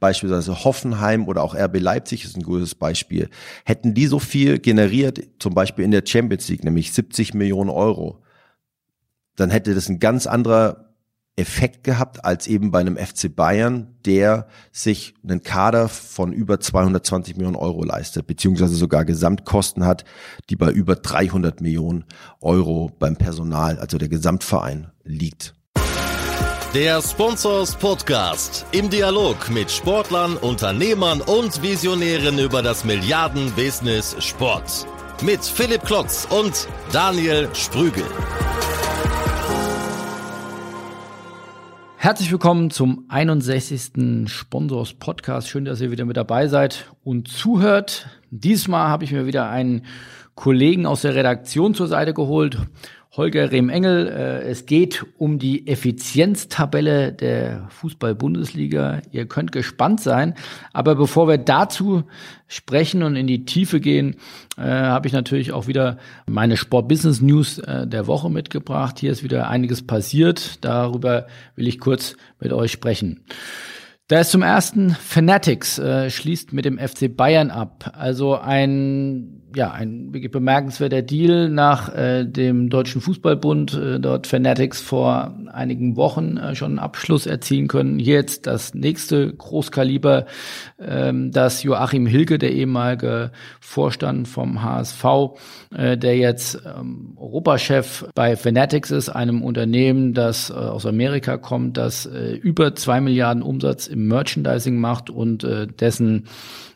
beispielsweise 0.00 0.64
Hoffenheim 0.64 1.28
oder 1.28 1.42
auch 1.42 1.54
RB 1.54 1.78
Leipzig 1.78 2.24
ist 2.24 2.36
ein 2.36 2.42
gutes 2.42 2.74
Beispiel, 2.74 3.28
hätten 3.64 3.94
die 3.94 4.06
so 4.06 4.18
viel 4.18 4.58
generiert, 4.58 5.20
zum 5.38 5.54
Beispiel 5.54 5.84
in 5.84 5.90
der 5.90 6.02
Champions 6.04 6.48
League, 6.48 6.64
nämlich 6.64 6.92
70 6.92 7.34
Millionen 7.34 7.70
Euro, 7.70 8.22
dann 9.36 9.50
hätte 9.50 9.74
das 9.74 9.88
ein 9.88 10.00
ganz 10.00 10.26
anderer 10.26 10.90
Effekt 11.36 11.84
gehabt 11.84 12.24
als 12.24 12.46
eben 12.46 12.70
bei 12.70 12.80
einem 12.80 12.96
FC 12.96 13.34
Bayern, 13.34 13.96
der 14.04 14.46
sich 14.72 15.14
einen 15.22 15.42
Kader 15.42 15.88
von 15.88 16.32
über 16.32 16.60
220 16.60 17.36
Millionen 17.36 17.56
Euro 17.56 17.82
leistet, 17.84 18.26
beziehungsweise 18.26 18.74
sogar 18.74 19.04
Gesamtkosten 19.04 19.86
hat, 19.86 20.04
die 20.50 20.56
bei 20.56 20.70
über 20.70 20.96
300 20.96 21.60
Millionen 21.60 22.04
Euro 22.40 22.92
beim 22.98 23.16
Personal, 23.16 23.78
also 23.78 23.96
der 23.96 24.08
Gesamtverein, 24.08 24.90
liegt. 25.04 25.54
Der 26.74 27.02
Sponsors 27.02 27.74
Podcast 27.74 28.64
im 28.70 28.88
Dialog 28.88 29.50
mit 29.50 29.72
Sportlern, 29.72 30.36
Unternehmern 30.36 31.20
und 31.20 31.60
Visionären 31.62 32.38
über 32.38 32.62
das 32.62 32.84
Milliarden-Business 32.84 34.14
Sport. 34.24 34.86
Mit 35.20 35.40
Philipp 35.40 35.82
Klotz 35.82 36.28
und 36.30 36.68
Daniel 36.92 37.48
Sprügel. 37.54 38.04
Herzlich 41.96 42.30
willkommen 42.30 42.70
zum 42.70 43.04
61. 43.08 44.30
Sponsors 44.30 44.94
Podcast. 44.94 45.48
Schön, 45.48 45.64
dass 45.64 45.80
ihr 45.80 45.90
wieder 45.90 46.04
mit 46.04 46.16
dabei 46.16 46.46
seid 46.46 46.92
und 47.02 47.26
zuhört. 47.26 48.08
Diesmal 48.30 48.86
habe 48.86 49.02
ich 49.02 49.10
mir 49.10 49.26
wieder 49.26 49.50
einen 49.50 49.86
Kollegen 50.36 50.86
aus 50.86 51.02
der 51.02 51.16
Redaktion 51.16 51.74
zur 51.74 51.88
Seite 51.88 52.14
geholt. 52.14 52.58
Holger 53.16 53.50
Rehm-Engel. 53.50 54.06
Äh, 54.06 54.48
es 54.48 54.66
geht 54.66 55.04
um 55.18 55.38
die 55.40 55.66
Effizienztabelle 55.66 57.12
der 57.12 57.66
Fußball-Bundesliga. 57.70 59.02
Ihr 59.10 59.26
könnt 59.26 59.50
gespannt 59.50 60.00
sein. 60.00 60.34
Aber 60.72 60.94
bevor 60.94 61.26
wir 61.26 61.38
dazu 61.38 62.04
sprechen 62.46 63.02
und 63.02 63.16
in 63.16 63.26
die 63.26 63.44
Tiefe 63.44 63.80
gehen, 63.80 64.16
äh, 64.56 64.62
habe 64.62 65.08
ich 65.08 65.12
natürlich 65.12 65.52
auch 65.52 65.66
wieder 65.66 65.98
meine 66.26 66.56
Sport-Business-News 66.56 67.58
äh, 67.58 67.86
der 67.86 68.06
Woche 68.06 68.30
mitgebracht. 68.30 69.00
Hier 69.00 69.10
ist 69.10 69.24
wieder 69.24 69.48
einiges 69.48 69.84
passiert. 69.84 70.64
Darüber 70.64 71.26
will 71.56 71.66
ich 71.66 71.80
kurz 71.80 72.16
mit 72.38 72.52
euch 72.52 72.70
sprechen. 72.70 73.24
Da 74.06 74.18
ist 74.18 74.32
zum 74.32 74.42
ersten 74.42 74.90
Fanatics 74.90 75.78
äh, 75.78 76.10
schließt 76.10 76.52
mit 76.52 76.64
dem 76.64 76.78
FC 76.78 77.16
Bayern 77.16 77.50
ab. 77.50 77.92
Also 77.96 78.36
ein 78.36 79.39
ja, 79.54 79.70
ein 79.72 80.12
wirklich 80.12 80.30
bemerkenswerter 80.30 81.02
Deal 81.02 81.48
nach 81.48 81.94
äh, 81.94 82.24
dem 82.24 82.70
Deutschen 82.70 83.00
Fußballbund, 83.00 83.74
äh, 83.74 84.00
dort 84.00 84.26
Fanatics 84.26 84.80
vor 84.80 85.34
einigen 85.52 85.96
Wochen 85.96 86.36
äh, 86.36 86.54
schon 86.54 86.72
einen 86.72 86.78
Abschluss 86.78 87.26
erzielen 87.26 87.66
können. 87.66 87.98
Jetzt 87.98 88.46
das 88.46 88.74
nächste 88.74 89.32
Großkaliber, 89.32 90.26
ähm, 90.78 91.32
das 91.32 91.62
Joachim 91.62 92.06
Hilke, 92.06 92.38
der 92.38 92.52
ehemalige 92.52 93.32
Vorstand 93.60 94.28
vom 94.28 94.62
HSV, 94.62 95.04
äh, 95.74 95.96
der 95.96 96.16
jetzt 96.16 96.62
ähm, 96.64 97.14
Europachef 97.16 98.06
bei 98.14 98.36
Fanatics 98.36 98.90
ist, 98.90 99.08
einem 99.08 99.42
Unternehmen, 99.42 100.14
das 100.14 100.50
äh, 100.50 100.54
aus 100.54 100.86
Amerika 100.86 101.38
kommt, 101.38 101.76
das 101.76 102.06
äh, 102.06 102.34
über 102.34 102.74
zwei 102.76 103.00
Milliarden 103.00 103.42
Umsatz 103.42 103.88
im 103.88 104.06
Merchandising 104.06 104.78
macht 104.78 105.10
und 105.10 105.44
äh, 105.44 105.66
dessen 105.66 106.26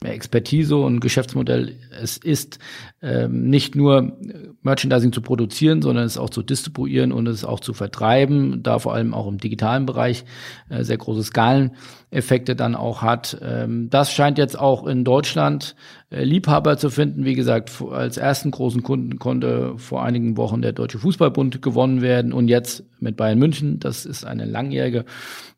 Expertise 0.03 0.77
und 0.77 1.01
Geschäftsmodell 1.01 1.77
es 2.03 2.17
ist, 2.17 2.59
ähm, 3.03 3.49
nicht 3.51 3.75
nur 3.75 4.17
Merchandising 4.63 5.13
zu 5.13 5.21
produzieren, 5.21 5.83
sondern 5.83 6.05
es 6.05 6.19
auch 6.19 6.31
zu 6.31 6.43
distribuieren 6.43 7.13
und 7.13 7.27
es 7.27 7.45
auch 7.45 7.61
zu 7.61 7.75
vertreiben, 7.75 8.63
da 8.63 8.79
vor 8.79 8.95
allem 8.95 9.15
auch 9.15 9.27
im 9.27 9.39
digitalen 9.39 9.87
Bereich 9.87 10.25
äh, 10.69 10.85
sehr 10.85 10.97
große 10.97 11.23
Skaleneffekte 11.23 12.57
dann 12.57 12.75
auch 12.75 13.03
hat. 13.03 13.39
Ähm, 13.43 13.91
das 13.91 14.13
scheint 14.13 14.39
jetzt 14.39 14.59
auch 14.59 14.87
in 14.87 15.05
Deutschland 15.05 15.77
äh, 16.11 16.25
Liebhaber 16.25 16.79
zu 16.79 16.91
finden. 16.91 17.25
Wie 17.25 17.35
gesagt, 17.35 17.71
als 17.91 18.17
ersten 18.17 18.51
großen 18.51 18.83
Kunden 18.83 19.19
konnte 19.19 19.75
vor 19.77 20.03
einigen 20.03 20.37
Wochen 20.37 20.63
der 20.63 20.73
Deutsche 20.73 20.99
Fußballbund 20.99 21.63
gewonnen 21.63 22.03
werden 22.03 22.33
und 22.33 22.49
jetzt 22.49 22.85
mit 23.01 23.17
Bayern 23.17 23.39
München. 23.39 23.81
Das 23.81 24.07
ist 24.07 24.25
eine 24.25 24.45
langjährige 24.45 25.05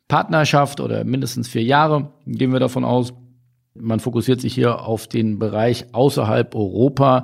Partnerschaft 0.09 0.81
oder 0.81 1.05
mindestens 1.05 1.49
vier 1.49 1.65
Jahre, 1.65 2.13
gehen 2.27 2.53
wir 2.53 2.61
davon 2.61 2.85
aus. 2.85 3.13
Man 3.81 4.01
fokussiert 4.01 4.41
sich 4.41 4.55
hier 4.55 4.83
auf 4.83 5.07
den 5.07 5.39
Bereich 5.39 5.87
außerhalb 5.93 6.55
Europa. 6.55 7.23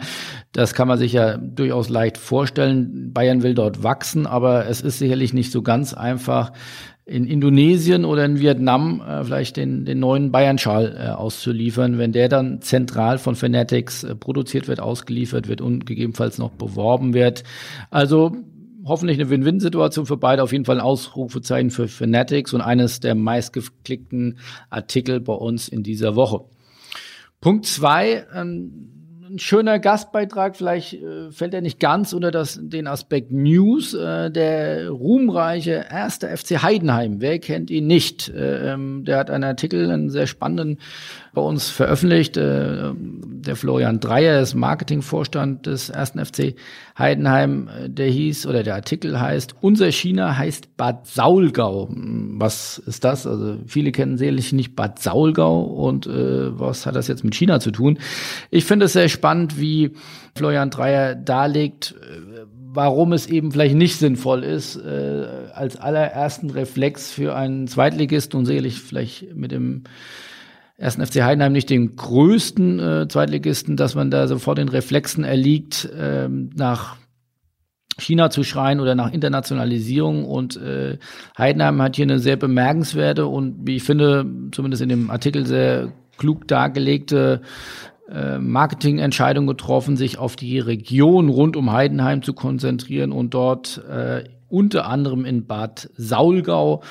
Das 0.53 0.75
kann 0.75 0.89
man 0.89 0.99
sich 0.99 1.13
ja 1.13 1.37
durchaus 1.37 1.89
leicht 1.89 2.19
vorstellen. 2.19 3.13
Bayern 3.13 3.43
will 3.43 3.55
dort 3.55 3.83
wachsen, 3.83 4.27
aber 4.27 4.67
es 4.67 4.81
ist 4.81 4.99
sicherlich 4.99 5.33
nicht 5.33 5.53
so 5.53 5.63
ganz 5.63 5.95
einfach, 5.95 6.53
in 7.05 7.25
Indonesien 7.27 8.05
oder 8.05 8.25
in 8.25 8.39
Vietnam 8.39 9.03
äh, 9.07 9.25
vielleicht 9.25 9.57
den, 9.57 9.85
den 9.85 9.99
neuen 9.99 10.31
Bayern-Schal 10.31 10.97
äh, 10.97 11.11
auszuliefern. 11.11 11.99
Wenn 11.99 12.13
der 12.13 12.29
dann 12.29 12.61
zentral 12.61 13.19
von 13.19 13.35
Fanatics 13.35 14.05
äh, 14.05 14.15
produziert 14.15 14.69
wird, 14.69 14.81
ausgeliefert 14.81 15.49
wird 15.49 15.61
und 15.61 15.85
gegebenenfalls 15.85 16.39
noch 16.39 16.51
beworben 16.51 17.13
wird. 17.13 17.43
Also 17.91 18.37
hoffentlich 18.85 19.19
eine 19.19 19.31
Win-Win-Situation 19.31 20.07
für 20.07 20.17
beide. 20.17 20.43
Auf 20.43 20.53
jeden 20.53 20.65
Fall 20.65 20.79
ein 20.79 20.85
Ausrufezeichen 20.85 21.71
für 21.71 21.89
Fanatics 21.89 22.53
und 22.53 22.61
eines 22.61 23.01
der 23.01 23.15
meistgeklickten 23.15 24.39
Artikel 24.71 25.21
bei 25.21 25.35
uns 25.35 25.69
in 25.69 25.83
dieser 25.83 26.17
Woche. 26.17 26.45
Punkt 27.41 27.67
zwei, 27.67 28.27
ähm, 28.35 28.93
ein 29.33 29.39
schöner 29.39 29.79
Gastbeitrag, 29.79 30.57
vielleicht 30.57 30.95
äh, 30.95 31.31
fällt 31.31 31.55
er 31.55 31.63
nicht 31.63 31.81
ganz 31.81 32.13
unter 32.13 32.31
das, 32.31 32.61
den 32.63 32.87
Aspekt 32.87 33.33
News. 33.33 33.95
Äh, 33.95 34.31
der 34.31 34.91
ruhmreiche 34.91 35.87
erste 35.91 36.29
FC 36.29 36.63
Heidenheim, 36.63 37.21
wer 37.21 37.39
kennt 37.39 37.71
ihn 37.71 37.87
nicht? 37.87 38.29
Äh, 38.29 38.73
ähm, 38.73 39.05
der 39.05 39.19
hat 39.19 39.31
einen 39.31 39.45
Artikel, 39.45 39.91
einen 39.91 40.11
sehr 40.11 40.27
spannenden 40.27 40.79
bei 41.33 41.41
uns 41.41 41.71
veröffentlicht. 41.71 42.37
Äh, 42.37 42.93
der 42.95 43.57
Florian 43.57 44.01
Dreier 44.01 44.41
ist 44.41 44.55
Marketingvorstand 44.55 45.67
des 45.67 45.89
ersten 45.91 46.25
FC 46.25 46.55
Heidenheim. 46.99 47.69
Äh, 47.69 47.89
der 47.89 48.09
hieß, 48.09 48.47
oder 48.47 48.63
der 48.63 48.75
Artikel 48.75 49.21
heißt, 49.21 49.57
unser 49.61 49.91
China 49.91 50.37
heißt 50.37 50.77
Bad 50.77 51.07
Saulgau. 51.07 51.89
Was 51.91 52.79
ist 52.79 53.05
das? 53.05 53.27
Also 53.27 53.59
viele 53.67 53.93
kennen 53.93 54.19
sicherlich 54.19 54.53
nicht 54.53 54.77
Bad 54.77 54.99
Saulgau 54.99 55.63
und 55.63 56.07
äh, 56.07 56.59
was 56.59 56.87
hat 56.87 56.97
das 56.97 57.09
jetzt 57.09 57.25
mit 57.25 57.35
China 57.35 57.61
zu 57.61 57.71
tun? 57.71 57.99
Ich 58.51 58.65
finde 58.65 58.87
es 58.87 58.93
sehr 58.93 59.09
spannend, 59.09 59.59
wie 59.59 59.93
Florian 60.35 60.71
Dreier 60.71 61.15
darlegt, 61.15 61.95
äh, 62.01 62.43
warum 62.75 63.13
es 63.13 63.27
eben 63.27 63.53
vielleicht 63.53 63.75
nicht 63.75 63.97
sinnvoll 63.99 64.45
ist, 64.45 64.77
äh, 64.77 65.27
als 65.55 65.77
allerersten 65.77 66.51
Reflex 66.51 67.11
für 67.11 67.35
einen 67.35 67.69
Zweitligisten 67.69 68.39
und 68.39 68.47
sicherlich 68.47 68.81
vielleicht 68.81 69.35
mit 69.35 69.53
dem 69.53 69.85
ersten 70.83 71.07
FC 71.07 71.23
Heidenheim 71.23 71.53
nicht 71.53 71.71
den 71.71 71.95
größten 71.95 72.79
äh, 72.81 73.09
Zweitligisten, 73.09 73.77
dass 73.77 73.95
man 73.95 74.11
da 74.11 74.27
sofort 74.27 74.59
den 74.59 74.69
Reflexen 74.69 75.23
erliegt, 75.23 75.89
ähm, 75.97 76.51
nach 76.57 76.97
China 77.99 78.31
zu 78.31 78.43
schreien 78.43 78.81
oder 78.81 78.95
nach 78.95 79.13
Internationalisierung. 79.13 80.25
Und 80.25 80.57
äh, 80.57 80.99
Heidenheim 81.39 81.81
hat 81.81 81.97
hier 81.97 82.05
eine 82.05 82.19
sehr 82.19 82.37
bemerkenswerte 82.37 83.27
und 83.27 83.67
wie 83.67 83.77
ich 83.77 83.85
finde, 83.85 84.27
zumindest 84.51 84.83
in 84.83 84.89
dem 84.89 85.11
Artikel 85.11 85.47
sehr 85.47 85.93
klug 86.19 86.49
dargelegte 86.49 87.43
äh, 88.11 88.39
Marketingentscheidung 88.39 89.47
getroffen, 89.47 89.97
sich 89.97 90.19
auf 90.19 90.35
die 90.35 90.59
Region 90.59 91.29
rund 91.29 91.57
um 91.57 91.71
Heidenheim 91.71 92.23
zu 92.23 92.33
konzentrieren 92.33 93.13
und 93.13 93.35
dort 93.35 93.83
äh, 93.89 94.25
unter 94.53 94.87
anderem 94.87 95.25
in 95.25 95.47
Bad 95.47 95.89
Saulgau 95.97 96.83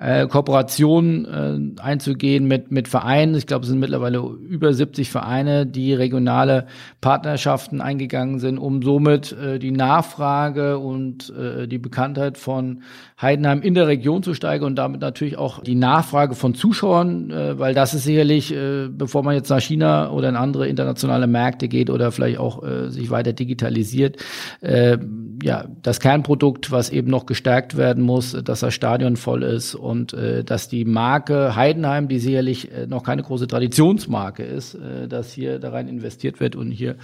äh, 0.00 0.26
Kooperationen 0.26 1.76
äh, 1.76 1.82
einzugehen 1.82 2.46
mit, 2.46 2.70
mit 2.70 2.88
Vereinen. 2.88 3.34
Ich 3.34 3.46
glaube, 3.46 3.64
es 3.64 3.68
sind 3.68 3.80
mittlerweile 3.80 4.18
über 4.18 4.72
70 4.72 5.10
Vereine, 5.10 5.66
die 5.66 5.92
regionale 5.92 6.66
Partnerschaften 7.02 7.82
eingegangen 7.82 8.38
sind, 8.38 8.56
um 8.56 8.80
somit 8.80 9.32
äh, 9.32 9.58
die 9.58 9.72
Nachfrage 9.72 10.78
und 10.78 11.30
äh, 11.36 11.68
die 11.68 11.78
Bekanntheit 11.78 12.38
von 12.38 12.82
Heidenheim 13.20 13.60
in 13.60 13.74
der 13.74 13.88
Region 13.88 14.22
zu 14.22 14.32
steigern 14.32 14.68
und 14.68 14.76
damit 14.76 15.02
natürlich 15.02 15.36
auch 15.36 15.62
die 15.62 15.74
Nachfrage 15.74 16.34
von 16.34 16.54
Zuschauern, 16.54 17.30
äh, 17.30 17.58
weil 17.58 17.74
das 17.74 17.92
ist 17.92 18.04
sicherlich, 18.04 18.54
äh, 18.54 18.88
bevor 18.88 19.22
man 19.22 19.34
jetzt 19.34 19.50
nach 19.50 19.60
China 19.60 20.10
oder 20.12 20.30
in 20.30 20.36
andere 20.36 20.66
internationale 20.66 21.26
Märkte 21.26 21.68
geht 21.68 21.90
oder 21.90 22.10
vielleicht 22.10 22.38
auch 22.38 22.64
äh, 22.64 22.88
sich 22.88 23.10
weiter 23.10 23.34
digitalisiert, 23.34 24.16
äh, 24.62 24.96
ja, 25.42 25.66
das 25.82 26.00
Kernprodukt, 26.00 26.70
was 26.70 26.88
eben 26.88 27.09
noch 27.10 27.26
gestärkt 27.26 27.76
werden 27.76 28.02
muss, 28.02 28.32
dass 28.44 28.60
das 28.60 28.72
Stadion 28.74 29.16
voll 29.16 29.42
ist 29.42 29.74
und 29.74 30.12
äh, 30.12 30.44
dass 30.44 30.68
die 30.68 30.84
Marke 30.84 31.56
Heidenheim, 31.56 32.08
die 32.08 32.18
sicherlich 32.18 32.72
äh, 32.72 32.86
noch 32.86 33.02
keine 33.02 33.22
große 33.22 33.46
Traditionsmarke 33.46 34.42
ist, 34.42 34.74
äh, 34.74 35.08
dass 35.08 35.32
hier 35.32 35.58
da 35.58 35.78
investiert 35.80 36.40
wird 36.40 36.56
und 36.56 36.70
hier 36.70 36.96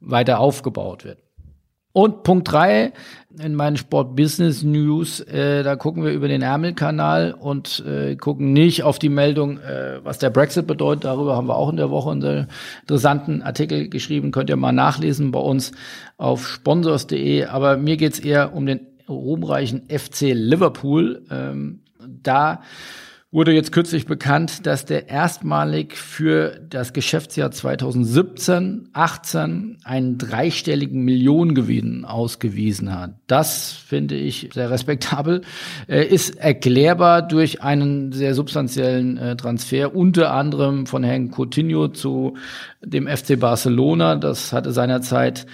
weiter 0.00 0.40
aufgebaut 0.40 1.04
wird. 1.04 1.18
Und 1.96 2.24
Punkt 2.24 2.50
drei 2.50 2.92
in 3.40 3.54
meinen 3.54 3.76
Sport 3.76 4.16
Business 4.16 4.64
News, 4.64 5.20
äh, 5.20 5.62
da 5.62 5.76
gucken 5.76 6.02
wir 6.02 6.10
über 6.10 6.26
den 6.26 6.42
Ärmelkanal 6.42 7.32
und 7.38 7.84
äh, 7.86 8.16
gucken 8.16 8.52
nicht 8.52 8.82
auf 8.82 8.98
die 8.98 9.08
Meldung, 9.08 9.58
äh, 9.60 10.00
was 10.02 10.18
der 10.18 10.30
Brexit 10.30 10.66
bedeutet. 10.66 11.04
Darüber 11.04 11.36
haben 11.36 11.46
wir 11.46 11.54
auch 11.54 11.70
in 11.70 11.76
der 11.76 11.90
Woche 11.90 12.10
einen 12.10 12.48
interessanten 12.80 13.42
Artikel 13.42 13.88
geschrieben. 13.88 14.32
Könnt 14.32 14.50
ihr 14.50 14.56
mal 14.56 14.72
nachlesen 14.72 15.30
bei 15.30 15.38
uns 15.38 15.70
auf 16.16 16.48
sponsors.de. 16.48 17.44
Aber 17.44 17.76
mir 17.76 17.96
geht's 17.96 18.18
eher 18.18 18.56
um 18.56 18.66
den 18.66 18.80
ruhmreichen 19.08 19.88
FC 19.88 20.32
Liverpool. 20.32 21.22
Ähm, 21.30 21.80
da 22.22 22.60
wurde 23.34 23.52
jetzt 23.52 23.72
kürzlich 23.72 24.06
bekannt, 24.06 24.64
dass 24.64 24.84
der 24.84 25.08
erstmalig 25.08 25.96
für 25.96 26.60
das 26.70 26.92
Geschäftsjahr 26.92 27.50
2017, 27.50 28.90
18 28.92 29.78
einen 29.82 30.18
dreistelligen 30.18 31.02
Millionengewinn 31.02 32.04
ausgewiesen 32.04 32.96
hat. 32.96 33.14
Das 33.26 33.72
finde 33.72 34.14
ich 34.14 34.50
sehr 34.54 34.70
respektabel, 34.70 35.40
äh, 35.88 36.04
ist 36.04 36.36
erklärbar 36.38 37.22
durch 37.22 37.60
einen 37.60 38.12
sehr 38.12 38.36
substanziellen 38.36 39.18
äh, 39.18 39.36
Transfer, 39.36 39.96
unter 39.96 40.32
anderem 40.32 40.86
von 40.86 41.02
Herrn 41.02 41.32
Coutinho 41.32 41.88
zu 41.88 42.36
dem 42.84 43.08
FC 43.08 43.40
Barcelona. 43.40 44.14
Das 44.14 44.52
hatte 44.52 44.70
seinerzeit 44.70 45.46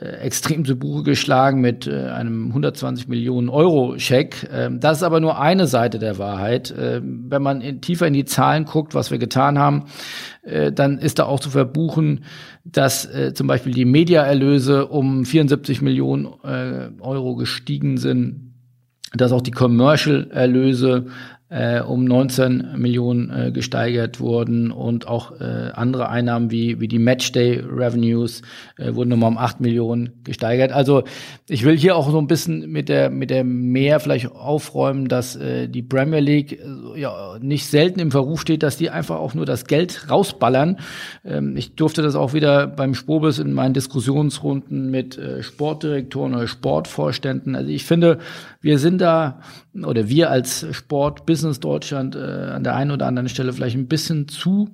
extrem 0.00 0.64
zu 0.64 0.76
Buche 0.76 1.04
geschlagen 1.04 1.60
mit 1.60 1.86
äh, 1.86 2.08
einem 2.08 2.48
120 2.48 3.06
Millionen 3.06 3.48
Euro 3.48 3.96
Scheck. 3.98 4.48
Ähm, 4.52 4.80
das 4.80 4.98
ist 4.98 5.02
aber 5.04 5.20
nur 5.20 5.38
eine 5.40 5.68
Seite 5.68 6.00
der 6.00 6.18
Wahrheit. 6.18 6.74
Ähm, 6.76 7.26
wenn 7.28 7.40
man 7.40 7.60
in, 7.60 7.80
tiefer 7.80 8.08
in 8.08 8.12
die 8.12 8.24
Zahlen 8.24 8.64
guckt, 8.64 8.94
was 8.94 9.12
wir 9.12 9.18
getan 9.18 9.58
haben, 9.58 9.84
äh, 10.42 10.72
dann 10.72 10.98
ist 10.98 11.20
da 11.20 11.26
auch 11.26 11.38
zu 11.38 11.50
verbuchen, 11.50 12.24
dass 12.64 13.06
äh, 13.06 13.32
zum 13.32 13.46
Beispiel 13.46 13.72
die 13.72 13.84
Mediaerlöse 13.84 14.88
um 14.88 15.24
74 15.24 15.82
Millionen 15.82 16.26
äh, 16.42 16.90
Euro 17.00 17.36
gestiegen 17.36 17.96
sind, 17.96 18.54
dass 19.14 19.30
auch 19.30 19.42
die 19.42 19.52
Commercial-Erlöse 19.52 21.06
äh, 21.48 21.80
um 21.80 22.04
19 22.04 22.72
Millionen 22.76 23.30
äh, 23.30 23.52
gesteigert 23.52 24.18
wurden 24.18 24.72
und 24.72 25.06
auch 25.06 25.40
äh, 25.40 25.70
andere 25.74 26.08
Einnahmen 26.08 26.50
wie, 26.50 26.80
wie 26.80 26.88
die 26.88 26.98
Matchday 26.98 27.60
Revenues 27.60 28.42
äh, 28.78 28.94
wurden 28.94 29.10
nochmal 29.10 29.30
um 29.30 29.38
8 29.38 29.60
Millionen 29.60 30.10
gesteigert. 30.24 30.72
Also 30.72 31.04
ich 31.48 31.64
will 31.64 31.76
hier 31.76 31.94
auch 31.94 32.10
so 32.10 32.18
ein 32.18 32.26
bisschen 32.26 32.70
mit 32.70 32.88
der, 32.88 33.10
mit 33.10 33.30
der 33.30 33.44
mehr 33.44 34.00
vielleicht 34.00 34.32
aufräumen, 34.32 35.06
dass 35.06 35.36
äh, 35.36 35.68
die 35.68 35.82
Premier 35.82 36.18
League 36.18 36.60
äh, 36.60 37.00
ja 37.00 37.38
nicht 37.40 37.66
selten 37.66 38.00
im 38.00 38.10
Verruf 38.10 38.40
steht, 38.40 38.64
dass 38.64 38.76
die 38.76 38.90
einfach 38.90 39.16
auch 39.16 39.34
nur 39.34 39.46
das 39.46 39.66
Geld 39.66 40.10
rausballern. 40.10 40.78
Ähm, 41.24 41.56
ich 41.56 41.76
durfte 41.76 42.02
das 42.02 42.16
auch 42.16 42.32
wieder 42.32 42.66
beim 42.66 42.94
Spobis 42.94 43.38
in 43.38 43.52
meinen 43.52 43.74
Diskussionsrunden 43.74 44.90
mit 44.90 45.16
äh, 45.16 45.44
Sportdirektoren 45.44 46.34
oder 46.34 46.48
Sportvorständen. 46.48 47.54
Also 47.54 47.70
ich 47.70 47.84
finde, 47.84 48.18
wir 48.60 48.80
sind 48.80 49.00
da 49.00 49.40
oder 49.84 50.08
wir 50.08 50.30
als 50.30 50.66
Sport 50.72 51.26
Business 51.36 51.60
Deutschland 51.60 52.16
äh, 52.16 52.18
an 52.18 52.64
der 52.64 52.74
einen 52.76 52.92
oder 52.92 53.06
anderen 53.06 53.28
Stelle 53.28 53.52
vielleicht 53.52 53.76
ein 53.76 53.88
bisschen 53.88 54.26
zu 54.26 54.70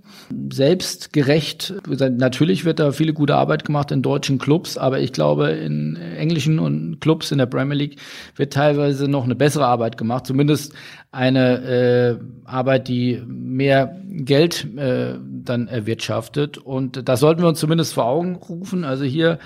selbstgerecht. 0.53 1.75
Natürlich 1.89 2.65
wird 2.65 2.79
da 2.79 2.93
viele 2.93 3.13
gute 3.13 3.35
Arbeit 3.35 3.65
gemacht 3.65 3.91
in 3.91 4.01
deutschen 4.01 4.39
Clubs, 4.39 4.79
aber 4.79 5.01
ich 5.01 5.13
glaube, 5.13 5.51
in 5.51 5.97
englischen 5.97 6.61
und 6.61 7.01
Clubs 7.01 7.33
in 7.33 7.39
der 7.39 7.47
Premier 7.47 7.77
League 7.77 7.97
wird 8.37 8.53
teilweise 8.53 9.09
noch 9.09 9.25
eine 9.25 9.35
bessere 9.35 9.67
Arbeit 9.67 9.99
gemacht, 9.99 10.25
zumindest 10.25 10.73
eine 11.13 12.19
äh, 12.19 12.19
Arbeit, 12.45 12.89
die 12.89 13.23
mehr 13.27 13.97
Geld 14.09 14.67
äh, 14.77 15.15
dann 15.45 15.69
erwirtschaftet. 15.69 16.59
Und 16.59 17.09
das 17.09 17.21
sollten 17.21 17.43
wir 17.43 17.49
uns 17.49 17.61
zumindest 17.61 17.95
vor 17.95 18.07
Augen 18.07 18.37
rufen. 18.37 18.85
Also 18.85 19.05
hier 19.05 19.39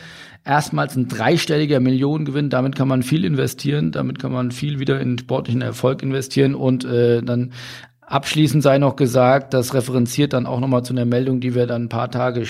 erstmals 0.44 0.96
ein 0.96 1.08
dreistelliger 1.08 1.80
Millionengewinn. 1.80 2.50
Damit 2.50 2.76
kann 2.76 2.88
man 2.88 3.02
viel 3.02 3.24
investieren, 3.24 3.90
damit 3.90 4.20
kann 4.20 4.32
man 4.32 4.52
viel 4.52 4.78
wieder 4.78 5.00
in 5.00 5.18
sportlichen 5.18 5.60
Erfolg 5.60 6.02
investieren 6.02 6.54
und 6.54 6.84
äh, 6.84 7.20
dann 7.22 7.52
Abschließend 8.06 8.62
sei 8.62 8.78
noch 8.78 8.94
gesagt, 8.94 9.52
das 9.52 9.74
referenziert 9.74 10.32
dann 10.32 10.46
auch 10.46 10.60
nochmal 10.60 10.84
zu 10.84 10.92
einer 10.92 11.04
Meldung, 11.04 11.40
die 11.40 11.56
wir 11.56 11.66
dann 11.66 11.84
ein 11.84 11.88
paar 11.88 12.08
Tage 12.08 12.46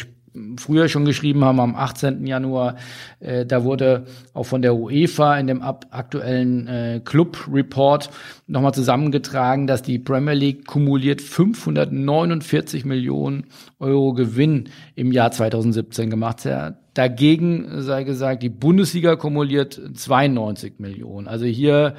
früher 0.59 0.89
schon 0.89 1.05
geschrieben 1.05 1.45
haben, 1.45 1.61
am 1.61 1.75
18. 1.75 2.27
Januar. 2.27 2.77
Äh, 3.21 3.47
da 3.47 3.65
wurde 3.65 4.07
auch 4.35 4.45
von 4.45 4.63
der 4.63 4.75
UEFA 4.75 5.39
in 5.39 5.47
dem 5.47 5.63
aktuellen 5.63 6.67
äh, 6.67 7.01
Club-Report 7.05 8.11
nochmal 8.47 8.75
zusammengetragen, 8.75 9.67
dass 9.67 9.83
die 9.83 9.99
Premier 9.99 10.35
League 10.35 10.67
kumuliert 10.67 11.21
549 11.21 12.85
Millionen 12.85 13.47
Euro 13.79 14.13
Gewinn 14.15 14.69
im 14.95 15.13
Jahr 15.13 15.31
2017 15.31 16.11
gemacht 16.11 16.45
hat. 16.45 16.77
Dagegen 16.95 17.83
sei 17.83 18.05
gesagt, 18.05 18.43
die 18.43 18.49
Bundesliga 18.49 19.17
kumuliert 19.17 19.79
92 19.95 20.79
Millionen. 20.79 21.29
Also 21.29 21.45
hier 21.45 21.95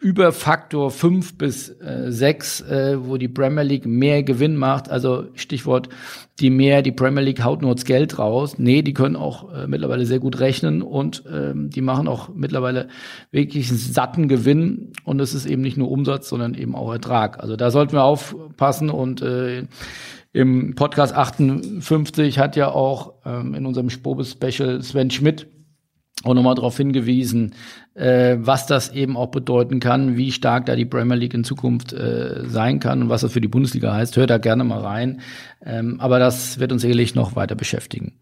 über 0.00 0.32
Faktor 0.32 0.90
5 0.90 1.36
bis 1.36 1.68
äh, 1.68 2.10
6, 2.10 2.62
äh, 2.62 2.96
wo 3.00 3.18
die 3.18 3.28
Premier 3.28 3.62
League 3.62 3.84
mehr 3.84 4.22
Gewinn 4.22 4.56
macht. 4.56 4.90
Also 4.90 5.26
Stichwort, 5.34 5.90
die 6.38 6.48
mehr, 6.48 6.80
die 6.80 6.92
Premier 6.92 7.22
League 7.22 7.44
haut 7.44 7.60
nur 7.60 7.74
das 7.74 7.84
Geld 7.84 8.18
raus. 8.18 8.58
Nee, 8.58 8.80
die 8.80 8.94
können 8.94 9.14
auch 9.14 9.52
äh, 9.52 9.66
mittlerweile 9.66 10.06
sehr 10.06 10.18
gut 10.18 10.40
rechnen 10.40 10.80
und 10.80 11.24
ähm, 11.30 11.68
die 11.68 11.82
machen 11.82 12.08
auch 12.08 12.30
mittlerweile 12.34 12.88
wirklich 13.30 13.68
einen 13.68 13.78
satten 13.78 14.28
Gewinn. 14.28 14.92
Und 15.04 15.20
es 15.20 15.34
ist 15.34 15.44
eben 15.44 15.60
nicht 15.60 15.76
nur 15.76 15.90
Umsatz, 15.90 16.30
sondern 16.30 16.54
eben 16.54 16.74
auch 16.74 16.90
Ertrag. 16.90 17.38
Also 17.38 17.56
da 17.56 17.70
sollten 17.70 17.92
wir 17.92 18.04
aufpassen 18.04 18.88
und 18.88 19.20
äh, 19.20 19.64
im 20.32 20.76
Podcast 20.76 21.14
58 21.14 22.38
hat 22.38 22.56
ja 22.56 22.70
auch 22.70 23.14
ähm, 23.26 23.54
in 23.54 23.66
unserem 23.66 23.90
Spobes-Special 23.90 24.80
Sven 24.80 25.10
Schmidt 25.10 25.46
auch 26.24 26.34
nochmal 26.34 26.54
darauf 26.54 26.76
hingewiesen, 26.76 27.54
äh, 27.94 28.36
was 28.38 28.66
das 28.66 28.92
eben 28.92 29.16
auch 29.16 29.28
bedeuten 29.28 29.80
kann, 29.80 30.16
wie 30.16 30.32
stark 30.32 30.66
da 30.66 30.76
die 30.76 30.84
Premier 30.84 31.16
League 31.16 31.34
in 31.34 31.44
Zukunft 31.44 31.92
äh, 31.92 32.46
sein 32.46 32.78
kann 32.78 33.02
und 33.02 33.08
was 33.08 33.22
das 33.22 33.32
für 33.32 33.40
die 33.40 33.48
Bundesliga 33.48 33.94
heißt. 33.94 34.16
Hört 34.16 34.30
da 34.30 34.38
gerne 34.38 34.64
mal 34.64 34.80
rein. 34.80 35.20
Ähm, 35.64 36.00
aber 36.00 36.18
das 36.18 36.58
wird 36.58 36.72
uns 36.72 36.82
sicherlich 36.82 37.14
noch 37.14 37.36
weiter 37.36 37.54
beschäftigen. 37.54 38.12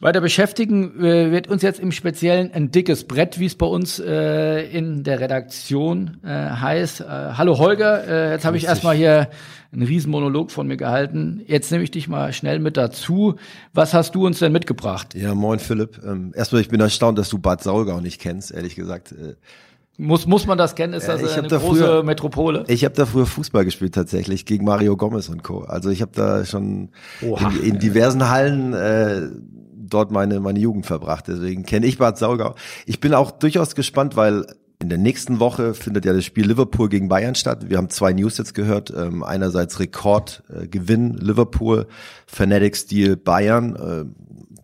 Weiter 0.00 0.20
beschäftigen 0.20 1.00
äh, 1.00 1.32
wird 1.32 1.48
uns 1.48 1.62
jetzt 1.62 1.80
im 1.80 1.90
Speziellen 1.90 2.52
ein 2.52 2.70
dickes 2.70 3.02
Brett, 3.02 3.40
wie 3.40 3.46
es 3.46 3.56
bei 3.56 3.66
uns 3.66 3.98
äh, 3.98 4.60
in 4.70 5.02
der 5.02 5.18
Redaktion 5.18 6.18
äh, 6.22 6.28
heißt. 6.28 7.00
Äh, 7.00 7.04
hallo 7.04 7.58
Holger, 7.58 8.06
äh, 8.06 8.30
jetzt 8.30 8.44
habe 8.44 8.56
ich 8.56 8.66
erstmal 8.66 8.94
hier 8.94 9.28
einen 9.72 9.82
riesen 9.82 10.12
Monolog 10.12 10.52
von 10.52 10.68
mir 10.68 10.76
gehalten. 10.76 11.42
Jetzt 11.48 11.72
nehme 11.72 11.82
ich 11.82 11.90
dich 11.90 12.06
mal 12.06 12.32
schnell 12.32 12.60
mit 12.60 12.76
dazu. 12.76 13.34
Was 13.74 13.92
hast 13.92 14.14
du 14.14 14.24
uns 14.24 14.38
denn 14.38 14.52
mitgebracht? 14.52 15.16
Ja, 15.16 15.34
moin 15.34 15.58
Philipp. 15.58 16.00
Ähm, 16.06 16.32
erstmal, 16.32 16.60
ich 16.60 16.68
bin 16.68 16.80
erstaunt, 16.80 17.18
dass 17.18 17.28
du 17.28 17.38
Bad 17.38 17.64
Saulgau 17.64 18.00
nicht 18.00 18.20
kennst, 18.20 18.52
ehrlich 18.52 18.76
gesagt. 18.76 19.10
Äh, 19.10 19.34
muss, 19.96 20.28
muss 20.28 20.46
man 20.46 20.58
das 20.58 20.76
kennen? 20.76 20.92
Ist 20.92 21.08
das 21.08 21.20
ich 21.22 21.36
eine 21.36 21.48
da 21.48 21.58
große 21.58 21.84
früher, 21.84 22.02
Metropole? 22.04 22.64
Ich 22.68 22.84
habe 22.84 22.94
da 22.94 23.04
früher 23.04 23.26
Fußball 23.26 23.64
gespielt 23.64 23.96
tatsächlich 23.96 24.46
gegen 24.46 24.64
Mario 24.64 24.96
Gomez 24.96 25.28
und 25.28 25.42
Co. 25.42 25.62
Also 25.62 25.90
ich 25.90 26.02
habe 26.02 26.12
da 26.14 26.44
schon 26.44 26.90
Oha. 27.20 27.50
in, 27.50 27.72
in 27.72 27.78
diversen 27.80 28.28
Hallen 28.30 28.74
äh, 28.74 29.22
dort 29.88 30.10
meine, 30.10 30.40
meine 30.40 30.58
Jugend 30.58 30.86
verbracht. 30.86 31.28
Deswegen 31.28 31.64
kenne 31.64 31.86
ich 31.86 31.98
Bad 31.98 32.18
Saulgau. 32.18 32.54
Ich 32.86 33.00
bin 33.00 33.14
auch 33.14 33.30
durchaus 33.30 33.74
gespannt, 33.74 34.16
weil 34.16 34.46
in 34.80 34.88
der 34.88 34.98
nächsten 34.98 35.40
Woche 35.40 35.74
findet 35.74 36.04
ja 36.04 36.12
das 36.12 36.24
Spiel 36.24 36.46
Liverpool 36.46 36.88
gegen 36.88 37.08
Bayern 37.08 37.34
statt. 37.34 37.68
Wir 37.68 37.78
haben 37.78 37.90
zwei 37.90 38.12
News 38.12 38.38
jetzt 38.38 38.54
gehört. 38.54 38.92
Ähm, 38.96 39.24
einerseits 39.24 39.80
Rekordgewinn 39.80 41.18
äh, 41.18 41.24
Liverpool, 41.24 41.88
Fanatic-Stil 42.26 43.16
Bayern. 43.16 43.74
Äh, 43.76 44.04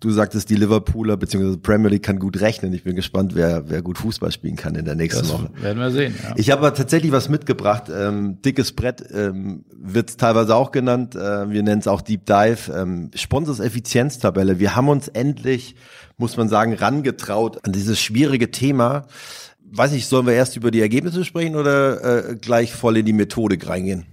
du 0.01 0.11
sagtest, 0.11 0.51
die 0.51 0.57
Liverpooler 0.57 1.17
bzw. 1.17 1.57
Premier 1.57 1.89
League 1.89 2.03
kann 2.03 2.19
gut 2.19 2.41
rechnen. 2.41 2.73
Ich 2.73 2.85
bin 2.85 2.97
gespannt, 2.97 3.35
wer, 3.35 3.69
wer 3.69 3.83
gut 3.83 3.99
Fußball 3.99 4.33
spielen 4.33 4.57
kann 4.57 4.75
in 4.75 4.85
der 4.85 4.95
nächsten 4.95 5.23
das 5.23 5.33
Woche. 5.33 5.51
Werden 5.61 5.79
wir 5.79 5.91
sehen. 5.91 6.15
Ja. 6.23 6.35
Ich 6.37 6.51
habe 6.51 6.67
aber 6.67 6.75
tatsächlich 6.75 7.13
was 7.13 7.29
mitgebracht. 7.29 7.85
Ähm, 7.95 8.41
dickes 8.43 8.73
Brett 8.73 9.05
ähm, 9.13 9.65
wird 9.75 10.19
teilweise 10.19 10.55
auch 10.55 10.73
genannt. 10.73 11.15
Äh, 11.15 11.51
wir 11.51 11.63
nennen 11.63 11.81
es 11.81 11.89
auch 11.89 12.01
Deep 12.01 12.27
Dive. 12.27 12.73
Ähm, 12.75 13.11
Sponsors 13.15 13.61
Effizienztabelle. 13.61 14.59
Wir 14.59 14.77
haben 14.77 14.89
uns 14.89 15.09
endlich, 15.09 15.77
muss 16.17 16.37
man 16.37 16.49
sagen, 16.49 16.75
rangetraut 16.75 17.65
an 17.65 17.73
dieses 17.73 18.01
schwierige 18.01 18.51
Thema 18.51 19.07
weiß 19.77 19.93
ich, 19.95 20.07
sollen 20.07 20.27
wir 20.27 20.35
erst 20.35 20.57
über 20.57 20.71
die 20.71 20.81
Ergebnisse 20.81 21.25
sprechen 21.25 21.57
oder 21.57 22.31
äh, 22.31 22.37
gleich 22.37 22.73
voll 22.73 22.97
in 22.97 23.07
die 23.07 23.13
Methodik 23.13 23.69
reingehen? 23.69 24.07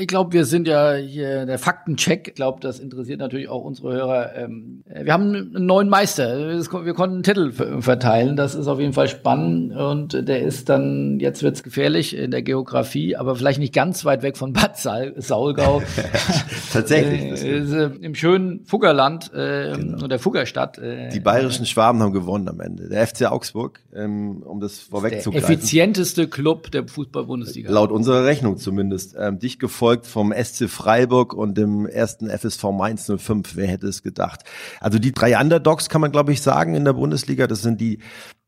Ich 0.00 0.06
glaube, 0.06 0.32
wir 0.32 0.44
sind 0.44 0.68
ja 0.68 0.94
hier 0.94 1.46
der 1.46 1.58
Faktencheck. 1.58 2.28
Ich 2.28 2.34
glaube, 2.34 2.60
das 2.60 2.78
interessiert 2.78 3.18
natürlich 3.18 3.48
auch 3.48 3.64
unsere 3.64 3.92
Hörer. 3.92 4.36
Ähm, 4.36 4.82
wir 4.86 5.12
haben 5.12 5.34
einen 5.34 5.66
neuen 5.66 5.88
Meister. 5.88 6.38
Wir 6.38 6.94
konnten 6.94 7.16
einen 7.16 7.22
Titel 7.22 7.52
verteilen. 7.80 8.36
Das 8.36 8.54
ist 8.54 8.66
auf 8.66 8.80
jeden 8.80 8.92
Fall 8.92 9.08
spannend 9.08 9.74
und 9.76 10.28
der 10.28 10.42
ist 10.42 10.68
dann, 10.68 11.18
jetzt 11.20 11.42
wird's 11.42 11.62
gefährlich 11.62 12.16
in 12.16 12.30
der 12.30 12.42
Geografie, 12.42 13.16
aber 13.16 13.36
vielleicht 13.36 13.58
nicht 13.58 13.74
ganz 13.74 14.04
weit 14.04 14.22
weg 14.22 14.36
von 14.36 14.52
Bad 14.52 14.78
Saulgau. 14.78 15.82
Tatsächlich. 16.72 17.42
Äh, 17.42 17.58
äh, 17.58 17.90
Im 18.00 18.14
schönen 18.14 18.64
Fuggerland 18.64 19.32
äh, 19.34 19.72
genau. 19.76 20.04
oder 20.04 20.18
Fuggerstadt. 20.18 20.78
Äh, 20.78 21.10
Die 21.10 21.20
bayerischen 21.20 21.66
Schwaben 21.66 22.02
haben 22.02 22.12
gewonnen 22.12 22.48
am 22.48 22.60
Ende. 22.60 22.88
Der 22.88 23.06
FC 23.06 23.30
Augsburg, 23.30 23.80
ähm, 23.94 24.42
um 24.42 24.60
das 24.60 24.80
vorwegzugreifen. 24.80 25.46
Der 25.46 25.56
effizienteste 25.56 26.28
Club 26.28 26.70
der 26.70 26.86
Fußball-Bundesliga. 26.86 27.70
Laut 27.70 27.90
unserer 27.90 28.24
Rechnung 28.24 28.56
zumindest. 28.56 29.14
Ähm, 29.18 29.38
dich 29.38 29.58
gefolgt 29.74 30.06
vom 30.06 30.32
SC 30.32 30.70
Freiburg 30.70 31.34
und 31.34 31.58
dem 31.58 31.84
ersten 31.84 32.30
FSV 32.30 32.62
Mainz 32.70 33.10
05. 33.10 33.56
Wer 33.56 33.66
hätte 33.66 33.88
es 33.88 34.04
gedacht? 34.04 34.44
Also 34.78 35.00
die 35.00 35.10
drei 35.10 35.36
Underdogs 35.36 35.88
kann 35.88 36.00
man, 36.00 36.12
glaube 36.12 36.32
ich, 36.32 36.42
sagen 36.42 36.76
in 36.76 36.84
der 36.84 36.92
Bundesliga. 36.92 37.48
Das 37.48 37.62
sind 37.62 37.80
die, 37.80 37.98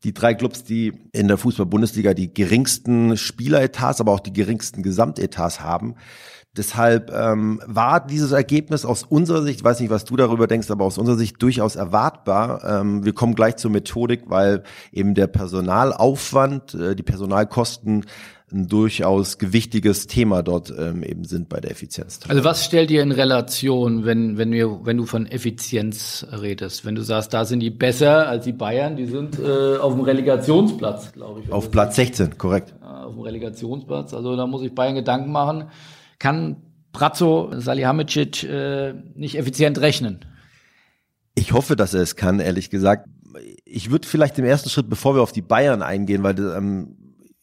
die 0.05 0.13
drei 0.13 0.33
Clubs, 0.35 0.63
die 0.63 0.93
in 1.11 1.27
der 1.27 1.37
Fußball-Bundesliga 1.37 2.13
die 2.13 2.33
geringsten 2.33 3.17
Spieleretats, 3.17 3.99
aber 3.99 4.13
auch 4.13 4.21
die 4.21 4.31
geringsten 4.31 4.83
Gesamtetats 4.83 5.59
haben. 5.59 5.95
Deshalb 6.57 7.11
ähm, 7.13 7.61
war 7.65 8.05
dieses 8.05 8.31
Ergebnis 8.31 8.85
aus 8.85 9.03
unserer 9.03 9.43
Sicht, 9.43 9.63
weiß 9.63 9.79
nicht, 9.79 9.89
was 9.89 10.05
du 10.05 10.15
darüber 10.15 10.47
denkst, 10.47 10.71
aber 10.71 10.85
aus 10.85 10.97
unserer 10.97 11.17
Sicht 11.17 11.41
durchaus 11.41 11.75
erwartbar. 11.75 12.63
Ähm, 12.81 13.05
wir 13.05 13.13
kommen 13.13 13.35
gleich 13.35 13.57
zur 13.57 13.71
Methodik, 13.71 14.23
weil 14.25 14.63
eben 14.91 15.13
der 15.13 15.27
Personalaufwand, 15.27 16.73
äh, 16.73 16.95
die 16.95 17.03
Personalkosten 17.03 18.05
ein 18.51 18.67
durchaus 18.67 19.39
gewichtiges 19.39 20.07
Thema 20.07 20.41
dort 20.41 20.73
ähm, 20.77 21.03
eben 21.03 21.25
sind 21.25 21.49
bei 21.49 21.59
der 21.59 21.71
Effizienz. 21.71 22.21
Also 22.29 22.45
was 22.45 22.63
stellt 22.63 22.89
ihr 22.91 23.03
in 23.03 23.11
Relation, 23.11 24.05
wenn, 24.05 24.37
wenn, 24.37 24.51
wir, 24.53 24.85
wenn 24.85 24.95
du 24.95 25.05
von 25.05 25.25
Effizienz 25.25 26.25
redest? 26.31 26.85
Wenn 26.85 26.95
du 26.95 27.01
sagst, 27.01 27.33
da 27.33 27.43
sind 27.43 27.59
die 27.59 27.69
besser 27.69 28.29
als 28.29 28.45
die 28.45 28.53
Bayern, 28.53 28.95
die 28.95 29.05
sind 29.05 29.37
äh, 29.37 29.77
auf 29.77 29.93
dem 29.93 30.01
Relegationsplatz, 30.01 31.11
glaube 31.11 31.41
ich. 31.41 31.51
Auf 31.51 31.71
Platz 31.71 31.97
16, 31.97 32.37
korrekt. 32.37 32.73
Auf 32.81 33.15
dem 33.15 33.21
Relegationsplatz, 33.21 34.13
also 34.13 34.37
da 34.37 34.47
muss 34.47 34.61
ich 34.61 34.73
Bayern 34.73 34.95
Gedanken 34.95 35.31
machen. 35.31 35.65
Kann 36.19 36.57
Brazzo 36.91 37.51
Salihamidzic 37.55 38.43
äh, 38.43 38.93
nicht 39.15 39.37
effizient 39.37 39.79
rechnen? 39.79 40.25
Ich 41.35 41.53
hoffe, 41.53 41.75
dass 41.75 41.93
er 41.93 42.01
es 42.01 42.15
kann, 42.15 42.39
ehrlich 42.39 42.69
gesagt. 42.69 43.07
Ich 43.65 43.91
würde 43.91 44.07
vielleicht 44.07 44.39
im 44.39 44.45
ersten 44.45 44.69
Schritt, 44.69 44.89
bevor 44.89 45.15
wir 45.15 45.21
auf 45.21 45.31
die 45.31 45.43
Bayern 45.43 45.83
eingehen, 45.83 46.23
weil 46.23 46.39
ähm, 46.39 46.97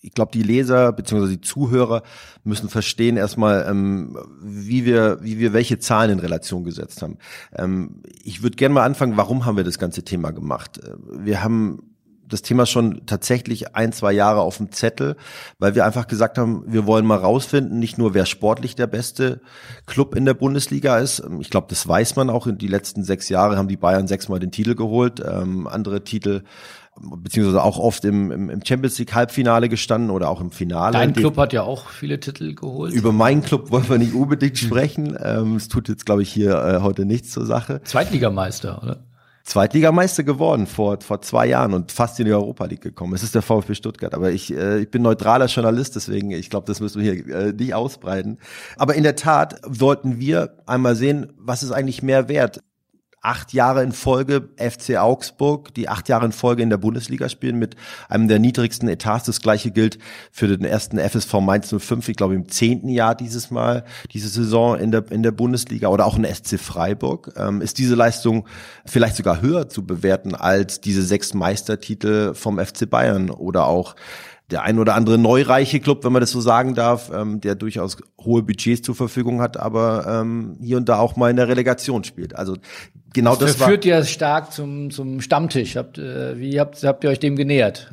ich 0.05 0.13
glaube, 0.13 0.33
die 0.33 0.43
Leser 0.43 0.93
bzw. 0.93 1.29
die 1.29 1.41
Zuhörer 1.41 2.03
müssen 2.43 2.69
verstehen 2.69 3.17
erstmal, 3.17 3.67
ähm, 3.67 4.19
wie 4.43 4.85
wir, 4.85 5.19
wie 5.23 5.39
wir 5.39 5.55
welche 5.55 5.79
Zahlen 5.79 6.11
in 6.11 6.19
Relation 6.19 6.63
gesetzt 6.65 7.01
haben. 7.01 7.17
Ähm, 7.57 8.03
ich 8.23 8.43
würde 8.43 8.57
gerne 8.57 8.75
mal 8.75 8.85
anfangen, 8.85 9.17
warum 9.17 9.47
haben 9.47 9.57
wir 9.57 9.65
das 9.65 9.79
ganze 9.79 10.03
Thema 10.03 10.33
gemacht? 10.33 10.79
Äh, 10.79 10.97
wir 11.25 11.43
haben 11.43 11.94
das 12.35 12.43
Thema 12.43 12.67
schon 12.67 13.07
tatsächlich 13.07 13.75
ein, 13.75 13.93
zwei 13.93 14.13
Jahre 14.13 14.41
auf 14.41 14.59
dem 14.59 14.73
Zettel, 14.73 15.17
weil 15.59 15.75
wir 15.75 15.87
einfach 15.87 16.07
gesagt 16.07 16.37
haben, 16.37 16.65
wir 16.67 16.87
wollen 16.87 17.07
mal 17.07 17.19
rausfinden, 17.19 17.79
nicht 17.79 17.97
nur 17.97 18.13
wer 18.13 18.27
sportlich 18.27 18.75
der 18.77 18.87
beste 18.87 19.41
Club 19.87 20.15
in 20.15 20.27
der 20.27 20.35
Bundesliga 20.35 20.99
ist. 20.99 21.23
Ich 21.41 21.51
glaube, 21.51 21.69
das 21.71 21.87
weiß 21.87 22.17
man 22.17 22.29
auch. 22.29 22.47
In 22.47 22.59
die 22.59 22.67
letzten 22.67 23.05
sechs 23.05 23.29
Jahre 23.29 23.57
haben 23.57 23.69
die 23.69 23.77
Bayern 23.77 24.07
sechsmal 24.07 24.41
den 24.41 24.51
Titel 24.51 24.75
geholt. 24.75 25.21
Ähm, 25.21 25.67
andere 25.67 26.05
Titel 26.05 26.43
beziehungsweise 27.01 27.63
auch 27.63 27.79
oft 27.79 28.05
im, 28.05 28.31
im 28.31 28.61
Champions 28.65 28.99
League 28.99 29.15
Halbfinale 29.15 29.69
gestanden 29.69 30.11
oder 30.11 30.29
auch 30.29 30.41
im 30.41 30.51
Finale. 30.51 30.93
Dein 30.93 31.13
Club 31.13 31.37
hat 31.37 31.53
ja 31.53 31.63
auch 31.63 31.89
viele 31.89 32.21
Titel 32.21 32.55
geholt. 32.55 32.93
Über 32.93 33.13
meinen 33.13 33.43
Club 33.43 33.71
wollen 33.71 33.89
wir 33.89 33.99
nicht 33.99 34.15
unbedingt 34.15 34.59
sprechen. 34.59 35.17
Ähm, 35.21 35.57
es 35.57 35.69
tut 35.69 35.89
jetzt, 35.89 36.07
glaube 36.07 36.23
ich, 36.23 36.33
hier 36.33 36.55
äh, 36.55 36.81
heute 36.83 37.05
nichts 37.05 37.31
zur 37.31 37.47
Sache. 37.47 37.81
Zweitligameister, 37.85 38.81
oder? 38.83 39.05
Zweitligameister 39.45 40.25
geworden 40.25 40.67
vor, 40.67 40.99
vor 41.03 41.21
zwei 41.21 41.47
Jahren 41.47 41.75
und 41.75 41.93
fast 41.93 42.19
in 42.19 42.25
die 42.25 42.33
Europa 42.33 42.65
League 42.65 42.81
gekommen. 42.81 43.13
Es 43.13 43.23
ist 43.23 43.35
der 43.35 43.43
VfB 43.43 43.75
Stuttgart. 43.75 44.15
Aber 44.15 44.31
ich, 44.31 44.53
äh, 44.53 44.81
ich 44.81 44.91
bin 44.91 45.03
neutraler 45.03 45.47
Journalist, 45.47 45.97
deswegen, 45.97 46.31
ich 46.31 46.49
glaube, 46.49 46.67
das 46.67 46.81
müssen 46.81 47.03
wir 47.03 47.13
hier 47.13 47.27
äh, 47.29 47.53
nicht 47.53 47.75
ausbreiten. 47.75 48.39
Aber 48.77 48.95
in 48.95 49.03
der 49.03 49.17
Tat 49.17 49.61
sollten 49.69 50.19
wir 50.19 50.57
einmal 50.65 50.97
sehen, 50.97 51.33
was 51.37 51.63
ist 51.63 51.73
eigentlich 51.73 52.03
mehr 52.03 52.29
wert 52.29 52.63
acht 53.25 53.53
Jahre 53.53 53.83
in 53.83 53.93
Folge 53.93 54.49
FC 54.57 54.97
Augsburg, 54.97 55.75
die 55.75 55.89
acht 55.89 56.09
Jahre 56.09 56.27
in 56.27 56.33
Folge 56.33 56.63
in 56.63 56.71
der 56.71 56.77
Bundesliga 56.77 57.29
spielen 57.29 57.59
mit 57.59 57.75
einem 58.09 58.29
der 58.29 58.39
niedrigsten 58.39 58.89
Etats. 58.89 59.25
Das 59.27 59.41
gleiche 59.41 59.71
gilt 59.71 59.99
für 60.31 60.47
den 60.47 60.65
ersten 60.65 60.99
FSV 60.99 61.35
Mainz 61.41 61.75
05, 61.77 62.09
ich 62.09 62.17
glaube 62.17 62.35
im 62.35 62.49
zehnten 62.49 62.89
Jahr 62.89 63.15
dieses 63.15 63.51
Mal, 63.51 63.85
diese 64.13 64.29
Saison 64.29 64.79
in 64.79 64.91
der, 64.91 65.11
in 65.11 65.23
der 65.23 65.33
Bundesliga 65.33 65.89
oder 65.89 66.05
auch 66.05 66.17
in 66.17 66.25
SC 66.25 66.61
Freiburg. 66.61 67.33
Ähm, 67.37 67.63
ist 67.63 67.79
diese 67.79 67.95
Leistung 67.95 68.47
vielleicht 68.85 69.17
sogar 69.17 69.41
höher 69.41 69.69
zu 69.69 69.87
bewerten 69.87 70.35
als 70.35 70.81
diese 70.81 71.03
sechs 71.03 71.33
Meistertitel 71.33 72.35
vom 72.35 72.59
FC 72.59 72.89
Bayern 72.89 73.31
oder 73.31 73.67
auch 73.67 73.97
der 74.51 74.63
ein 74.63 74.79
oder 74.79 74.95
andere 74.95 75.17
neureiche 75.19 75.81
Club, 75.81 76.05
wenn 76.05 76.13
man 76.13 76.21
das 76.21 76.31
so 76.31 76.41
sagen 76.41 76.75
darf, 76.75 77.11
ähm, 77.13 77.41
der 77.41 77.55
durchaus 77.55 77.97
hohe 78.21 78.43
Budgets 78.43 78.83
zur 78.83 78.95
Verfügung 78.95 79.41
hat, 79.41 79.57
aber 79.57 80.07
ähm, 80.07 80.59
hier 80.61 80.77
und 80.77 80.89
da 80.89 80.99
auch 80.99 81.17
mal 81.17 81.31
in 81.31 81.37
der 81.37 81.49
Relegation 81.49 82.05
spielt. 82.05 82.37
Also 82.37 82.57
genau 83.13 83.37
das, 83.37 83.57
das 83.57 83.67
führt 83.67 83.85
ja 83.85 84.05
stark 84.05 84.53
zum 84.53 84.91
zum 84.91 85.21
Stammtisch. 85.21 85.77
Habt, 85.77 85.99
äh, 85.99 86.39
wie 86.39 86.61
habt, 86.61 86.83
habt 86.85 87.05
ihr 87.05 87.11
euch 87.11 87.21
dem 87.21 87.37
genähert? 87.37 87.91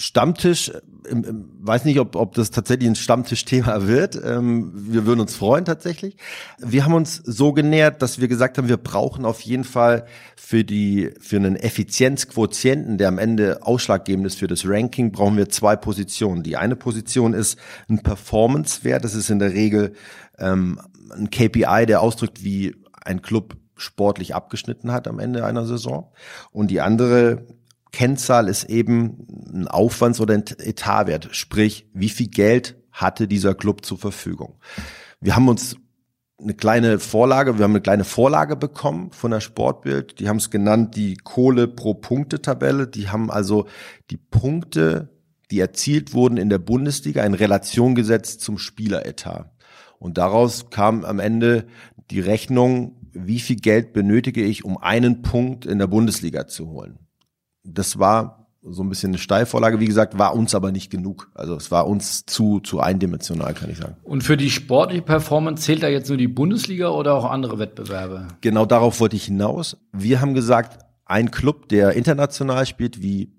Stammtisch, 0.00 0.72
ähm, 1.10 1.50
weiß 1.60 1.84
nicht, 1.84 2.00
ob, 2.00 2.16
ob 2.16 2.34
das 2.34 2.50
tatsächlich 2.50 2.88
ein 2.88 2.94
Stammtischthema 2.94 3.86
wird. 3.86 4.18
Ähm, 4.24 4.72
wir 4.74 5.04
würden 5.04 5.20
uns 5.20 5.36
freuen 5.36 5.66
tatsächlich. 5.66 6.16
Wir 6.58 6.86
haben 6.86 6.94
uns 6.94 7.16
so 7.16 7.52
genähert, 7.52 8.00
dass 8.00 8.18
wir 8.18 8.26
gesagt 8.26 8.56
haben, 8.56 8.68
wir 8.68 8.78
brauchen 8.78 9.26
auf 9.26 9.42
jeden 9.42 9.64
Fall 9.64 10.06
für 10.36 10.64
die 10.64 11.10
für 11.20 11.36
einen 11.36 11.54
Effizienzquotienten, 11.54 12.96
der 12.96 13.08
am 13.08 13.18
Ende 13.18 13.58
ausschlaggebend 13.62 14.26
ist 14.26 14.38
für 14.38 14.46
das 14.46 14.66
Ranking, 14.66 15.12
brauchen 15.12 15.36
wir 15.36 15.50
zwei 15.50 15.76
Positionen. 15.76 16.44
Die 16.44 16.56
eine 16.56 16.76
Position 16.76 17.34
ist 17.34 17.58
ein 17.90 18.02
Performance-Wert. 18.02 19.04
Das 19.04 19.14
ist 19.14 19.28
in 19.28 19.38
der 19.38 19.52
Regel 19.52 19.92
ähm, 20.38 20.80
ein 21.14 21.28
KPI, 21.28 21.84
der 21.84 22.00
ausdrückt, 22.00 22.42
wie 22.42 22.74
ein 23.04 23.20
Club 23.20 23.54
sportlich 23.76 24.34
abgeschnitten 24.34 24.92
hat 24.92 25.06
am 25.08 25.18
Ende 25.18 25.44
einer 25.44 25.66
Saison. 25.66 26.10
Und 26.52 26.70
die 26.70 26.80
andere 26.80 27.44
Kennzahl 27.92 28.48
ist 28.48 28.64
eben 28.64 29.26
ein 29.52 29.68
Aufwands- 29.68 30.20
oder 30.20 30.34
ein 30.34 30.44
Etatwert, 30.58 31.28
sprich, 31.32 31.86
wie 31.92 32.08
viel 32.08 32.28
Geld 32.28 32.76
hatte 32.92 33.28
dieser 33.28 33.54
Club 33.54 33.84
zur 33.84 33.98
Verfügung. 33.98 34.58
Wir 35.20 35.36
haben 35.36 35.48
uns 35.48 35.76
eine 36.40 36.54
kleine 36.54 36.98
Vorlage, 36.98 37.58
wir 37.58 37.64
haben 37.64 37.72
eine 37.72 37.82
kleine 37.82 38.04
Vorlage 38.04 38.56
bekommen 38.56 39.10
von 39.12 39.30
der 39.30 39.40
Sportbild, 39.40 40.20
die 40.20 40.28
haben 40.28 40.38
es 40.38 40.50
genannt 40.50 40.96
die 40.96 41.16
Kohle 41.16 41.68
pro 41.68 41.94
Punkte 41.94 42.40
Tabelle, 42.40 42.86
die 42.86 43.08
haben 43.08 43.30
also 43.30 43.66
die 44.10 44.16
Punkte, 44.16 45.10
die 45.50 45.60
erzielt 45.60 46.14
wurden 46.14 46.38
in 46.38 46.48
der 46.48 46.58
Bundesliga 46.58 47.24
in 47.24 47.34
Relation 47.34 47.94
gesetzt 47.94 48.40
zum 48.40 48.56
Spieleretat. 48.56 49.52
Und 49.98 50.16
daraus 50.16 50.70
kam 50.70 51.04
am 51.04 51.18
Ende 51.18 51.66
die 52.10 52.20
Rechnung, 52.20 52.96
wie 53.12 53.40
viel 53.40 53.56
Geld 53.56 53.92
benötige 53.92 54.42
ich, 54.42 54.64
um 54.64 54.78
einen 54.78 55.20
Punkt 55.20 55.66
in 55.66 55.78
der 55.78 55.88
Bundesliga 55.88 56.46
zu 56.46 56.68
holen 56.68 56.98
das 57.64 57.98
war 57.98 58.40
so 58.62 58.82
ein 58.82 58.90
bisschen 58.90 59.10
eine 59.10 59.18
Steilvorlage, 59.18 59.80
wie 59.80 59.86
gesagt, 59.86 60.18
war 60.18 60.34
uns 60.34 60.54
aber 60.54 60.70
nicht 60.70 60.90
genug. 60.90 61.30
Also 61.34 61.54
es 61.56 61.70
war 61.70 61.86
uns 61.86 62.26
zu, 62.26 62.60
zu 62.60 62.80
eindimensional, 62.80 63.54
kann 63.54 63.70
ich 63.70 63.78
sagen. 63.78 63.96
Und 64.02 64.22
für 64.22 64.36
die 64.36 64.50
sportliche 64.50 65.02
Performance 65.02 65.62
zählt 65.62 65.82
da 65.82 65.88
jetzt 65.88 66.08
nur 66.08 66.18
die 66.18 66.28
Bundesliga 66.28 66.90
oder 66.90 67.14
auch 67.14 67.24
andere 67.24 67.58
Wettbewerbe? 67.58 68.28
Genau 68.42 68.66
darauf 68.66 69.00
wollte 69.00 69.16
ich 69.16 69.24
hinaus. 69.24 69.78
Wir 69.92 70.20
haben 70.20 70.34
gesagt, 70.34 70.84
ein 71.06 71.30
Club, 71.30 71.68
der 71.70 71.92
international 71.92 72.66
spielt, 72.66 73.02
wie 73.02 73.32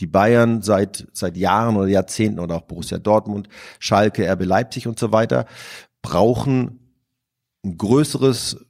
die 0.00 0.06
Bayern 0.06 0.62
seit, 0.62 1.06
seit 1.12 1.36
Jahren 1.36 1.76
oder 1.76 1.86
Jahrzehnten 1.86 2.40
oder 2.40 2.56
auch 2.56 2.62
Borussia 2.62 2.98
Dortmund, 2.98 3.48
Schalke, 3.78 4.28
RB 4.30 4.44
Leipzig 4.44 4.86
und 4.88 4.98
so 4.98 5.12
weiter, 5.12 5.46
brauchen 6.02 6.80
ein 7.64 7.76
größeres 7.76 8.66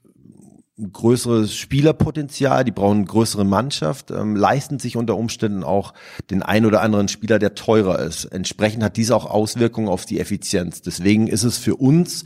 größeres 0.93 1.55
Spielerpotenzial, 1.55 2.65
die 2.65 2.73
brauchen 2.73 2.99
eine 2.99 3.07
größere 3.07 3.45
Mannschaft, 3.45 4.11
ähm, 4.11 4.35
leisten 4.35 4.79
sich 4.79 4.97
unter 4.97 5.17
Umständen 5.17 5.63
auch 5.63 5.95
den 6.31 6.43
ein 6.43 6.67
oder 6.67 6.83
anderen 6.83 7.09
Spieler, 7.09 7.39
der 7.39 7.55
teurer 7.55 8.01
ist. 8.01 8.25
Entsprechend 8.25 8.83
hat 8.83 8.97
dies 8.97 9.11
auch 9.11 9.27
Auswirkungen 9.27 9.89
auf 9.89 10.05
die 10.05 10.19
Effizienz. 10.19 10.83
Deswegen 10.83 11.29
ist 11.29 11.45
es 11.45 11.59
für 11.59 11.77
uns 11.77 12.25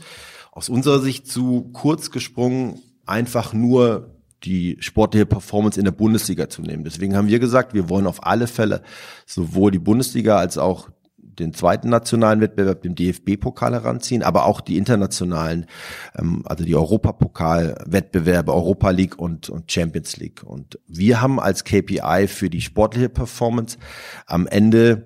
aus 0.51 0.69
unserer 0.69 0.99
Sicht 0.99 1.27
zu 1.27 1.69
kurz 1.73 2.09
gesprungen, 2.09 2.81
einfach 3.05 3.53
nur 3.53 4.15
die 4.43 4.77
sportliche 4.79 5.25
Performance 5.25 5.79
in 5.79 5.85
der 5.85 5.91
Bundesliga 5.91 6.49
zu 6.49 6.61
nehmen. 6.61 6.83
Deswegen 6.83 7.15
haben 7.15 7.27
wir 7.27 7.39
gesagt, 7.39 7.73
wir 7.73 7.89
wollen 7.89 8.07
auf 8.07 8.25
alle 8.25 8.47
Fälle 8.47 8.81
sowohl 9.25 9.71
die 9.71 9.79
Bundesliga 9.79 10.37
als 10.37 10.57
auch 10.57 10.89
den 11.39 11.53
zweiten 11.53 11.89
nationalen 11.89 12.41
Wettbewerb, 12.41 12.81
den 12.81 12.95
DFB-Pokal 12.95 13.73
heranziehen, 13.73 14.23
aber 14.23 14.45
auch 14.45 14.61
die 14.61 14.77
internationalen, 14.77 15.65
ähm, 16.17 16.43
also 16.45 16.63
die 16.63 16.75
Europapokal-Wettbewerbe, 16.75 18.53
Europa 18.53 18.89
League 18.89 19.17
und, 19.17 19.49
und 19.49 19.71
Champions 19.71 20.17
League. 20.17 20.43
Und 20.43 20.79
wir 20.87 21.21
haben 21.21 21.39
als 21.39 21.63
KPI 21.63 22.27
für 22.27 22.49
die 22.49 22.61
sportliche 22.61 23.09
Performance 23.09 23.77
am 24.25 24.47
Ende 24.47 25.05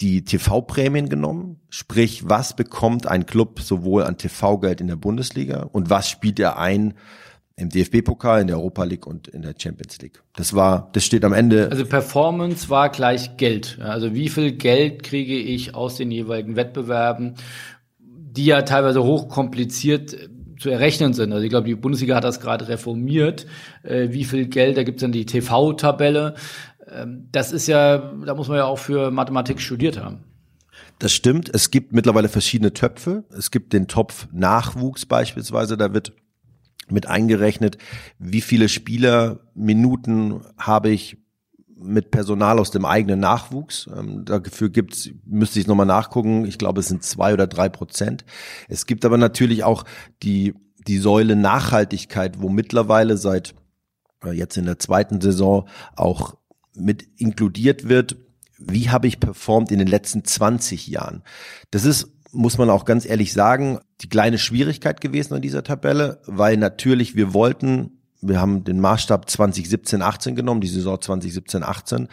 die 0.00 0.24
TV-Prämien 0.24 1.08
genommen, 1.08 1.60
sprich, 1.68 2.28
was 2.28 2.56
bekommt 2.56 3.06
ein 3.06 3.26
Club 3.26 3.60
sowohl 3.60 4.04
an 4.04 4.16
TV-Geld 4.16 4.80
in 4.80 4.86
der 4.86 4.96
Bundesliga 4.96 5.62
und 5.62 5.90
was 5.90 6.08
spielt 6.08 6.38
er 6.40 6.58
ein 6.58 6.94
im 7.60 7.68
DFB-Pokal, 7.68 8.40
in 8.40 8.46
der 8.46 8.56
Europa 8.56 8.84
League 8.84 9.06
und 9.06 9.28
in 9.28 9.42
der 9.42 9.54
Champions 9.56 10.00
League. 10.00 10.22
Das 10.34 10.54
war, 10.54 10.88
das 10.92 11.04
steht 11.04 11.24
am 11.24 11.32
Ende. 11.32 11.68
Also 11.70 11.84
Performance 11.84 12.68
war 12.70 12.88
gleich 12.88 13.36
Geld. 13.36 13.78
Also 13.80 14.14
wie 14.14 14.28
viel 14.28 14.52
Geld 14.52 15.02
kriege 15.02 15.36
ich 15.36 15.74
aus 15.74 15.96
den 15.96 16.10
jeweiligen 16.10 16.56
Wettbewerben, 16.56 17.34
die 17.98 18.46
ja 18.46 18.62
teilweise 18.62 19.02
hochkompliziert 19.02 20.14
äh, 20.14 20.28
zu 20.58 20.70
errechnen 20.70 21.14
sind. 21.14 21.32
Also 21.32 21.44
ich 21.44 21.50
glaube, 21.50 21.66
die 21.66 21.74
Bundesliga 21.74 22.16
hat 22.16 22.24
das 22.24 22.40
gerade 22.40 22.68
reformiert. 22.68 23.46
Äh, 23.82 24.08
wie 24.10 24.24
viel 24.24 24.46
Geld, 24.46 24.76
da 24.76 24.82
gibt 24.82 24.98
es 24.98 25.02
dann 25.02 25.12
die 25.12 25.26
TV-Tabelle. 25.26 26.34
Ähm, 26.90 27.28
das 27.32 27.52
ist 27.52 27.66
ja, 27.66 27.98
da 27.98 28.34
muss 28.34 28.48
man 28.48 28.58
ja 28.58 28.64
auch 28.64 28.78
für 28.78 29.10
Mathematik 29.10 29.60
studiert 29.60 29.98
haben. 29.98 30.24
Das 30.98 31.12
stimmt. 31.12 31.50
Es 31.52 31.70
gibt 31.70 31.92
mittlerweile 31.92 32.28
verschiedene 32.28 32.74
Töpfe. 32.74 33.24
Es 33.36 33.50
gibt 33.50 33.72
den 33.72 33.88
Topf 33.88 34.28
Nachwuchs 34.32 35.06
beispielsweise. 35.06 35.78
Da 35.78 35.94
wird 35.94 36.12
mit 36.92 37.06
eingerechnet, 37.06 37.78
wie 38.18 38.40
viele 38.40 38.68
Spielerminuten 38.68 40.40
habe 40.58 40.90
ich 40.90 41.18
mit 41.82 42.10
Personal 42.10 42.58
aus 42.58 42.70
dem 42.70 42.84
eigenen 42.84 43.20
Nachwuchs. 43.20 43.88
Ähm, 43.96 44.24
dafür 44.24 44.68
gibt's, 44.68 45.10
müsste 45.24 45.60
ich 45.60 45.66
nochmal 45.66 45.86
nachgucken, 45.86 46.44
ich 46.44 46.58
glaube, 46.58 46.80
es 46.80 46.88
sind 46.88 47.02
zwei 47.02 47.32
oder 47.32 47.46
drei 47.46 47.68
Prozent. 47.68 48.24
Es 48.68 48.86
gibt 48.86 49.04
aber 49.04 49.16
natürlich 49.16 49.64
auch 49.64 49.84
die, 50.22 50.54
die 50.86 50.98
Säule 50.98 51.36
Nachhaltigkeit, 51.36 52.40
wo 52.42 52.48
mittlerweile 52.48 53.16
seit 53.16 53.54
äh, 54.22 54.32
jetzt 54.32 54.56
in 54.56 54.66
der 54.66 54.78
zweiten 54.78 55.20
Saison 55.20 55.68
auch 55.96 56.36
mit 56.74 57.08
inkludiert 57.16 57.88
wird, 57.88 58.16
wie 58.58 58.90
habe 58.90 59.06
ich 59.06 59.20
performt 59.20 59.70
in 59.70 59.78
den 59.78 59.88
letzten 59.88 60.24
20 60.24 60.86
Jahren. 60.86 61.22
Das 61.70 61.84
ist 61.84 62.12
muss 62.32 62.58
man 62.58 62.70
auch 62.70 62.84
ganz 62.84 63.06
ehrlich 63.06 63.32
sagen, 63.32 63.78
die 64.00 64.08
kleine 64.08 64.38
Schwierigkeit 64.38 65.00
gewesen 65.00 65.34
an 65.34 65.42
dieser 65.42 65.64
Tabelle, 65.64 66.20
weil 66.26 66.56
natürlich 66.56 67.16
wir 67.16 67.34
wollten 67.34 67.96
wir 68.22 68.38
haben 68.38 68.64
den 68.64 68.80
Maßstab 68.80 69.30
2017, 69.30 70.02
18 70.02 70.34
genommen, 70.34 70.60
die 70.60 70.68
Saison 70.68 71.00
2017, 71.00 71.62
18 71.62 72.08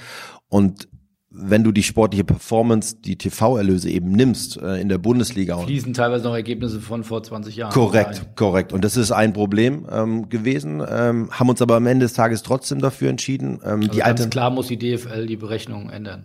und 0.48 0.88
wenn 1.30 1.64
du 1.64 1.72
die 1.72 1.84
sportliche 1.84 2.24
Performance, 2.24 2.96
die 2.96 3.18
TV-Erlöse 3.18 3.90
eben 3.90 4.12
nimmst 4.12 4.58
äh, 4.58 4.80
in 4.80 4.90
der 4.90 4.98
Bundesliga. 4.98 5.58
Fließen 5.58 5.94
teilweise 5.94 6.24
noch 6.24 6.34
Ergebnisse 6.34 6.80
von 6.80 7.04
vor 7.04 7.22
20 7.22 7.56
Jahren. 7.56 7.74
Korrekt, 7.74 8.20
rein. 8.20 8.36
korrekt. 8.36 8.74
Und 8.74 8.84
das 8.84 8.98
ist 8.98 9.12
ein 9.12 9.34
Problem 9.34 9.86
ähm, 9.92 10.30
gewesen, 10.30 10.82
ähm, 10.90 11.30
haben 11.32 11.50
uns 11.50 11.62
aber 11.62 11.76
am 11.76 11.86
Ende 11.86 12.06
des 12.06 12.14
Tages 12.14 12.44
trotzdem 12.44 12.80
dafür 12.80 13.10
entschieden. 13.10 13.60
Ähm, 13.64 13.82
also 13.82 13.88
die 13.90 14.00
ganz 14.00 14.30
klar 14.30 14.50
muss 14.50 14.68
die 14.68 14.80
DFL 14.80 15.28
die 15.28 15.36
Berechnungen 15.36 15.90
ändern. 15.90 16.24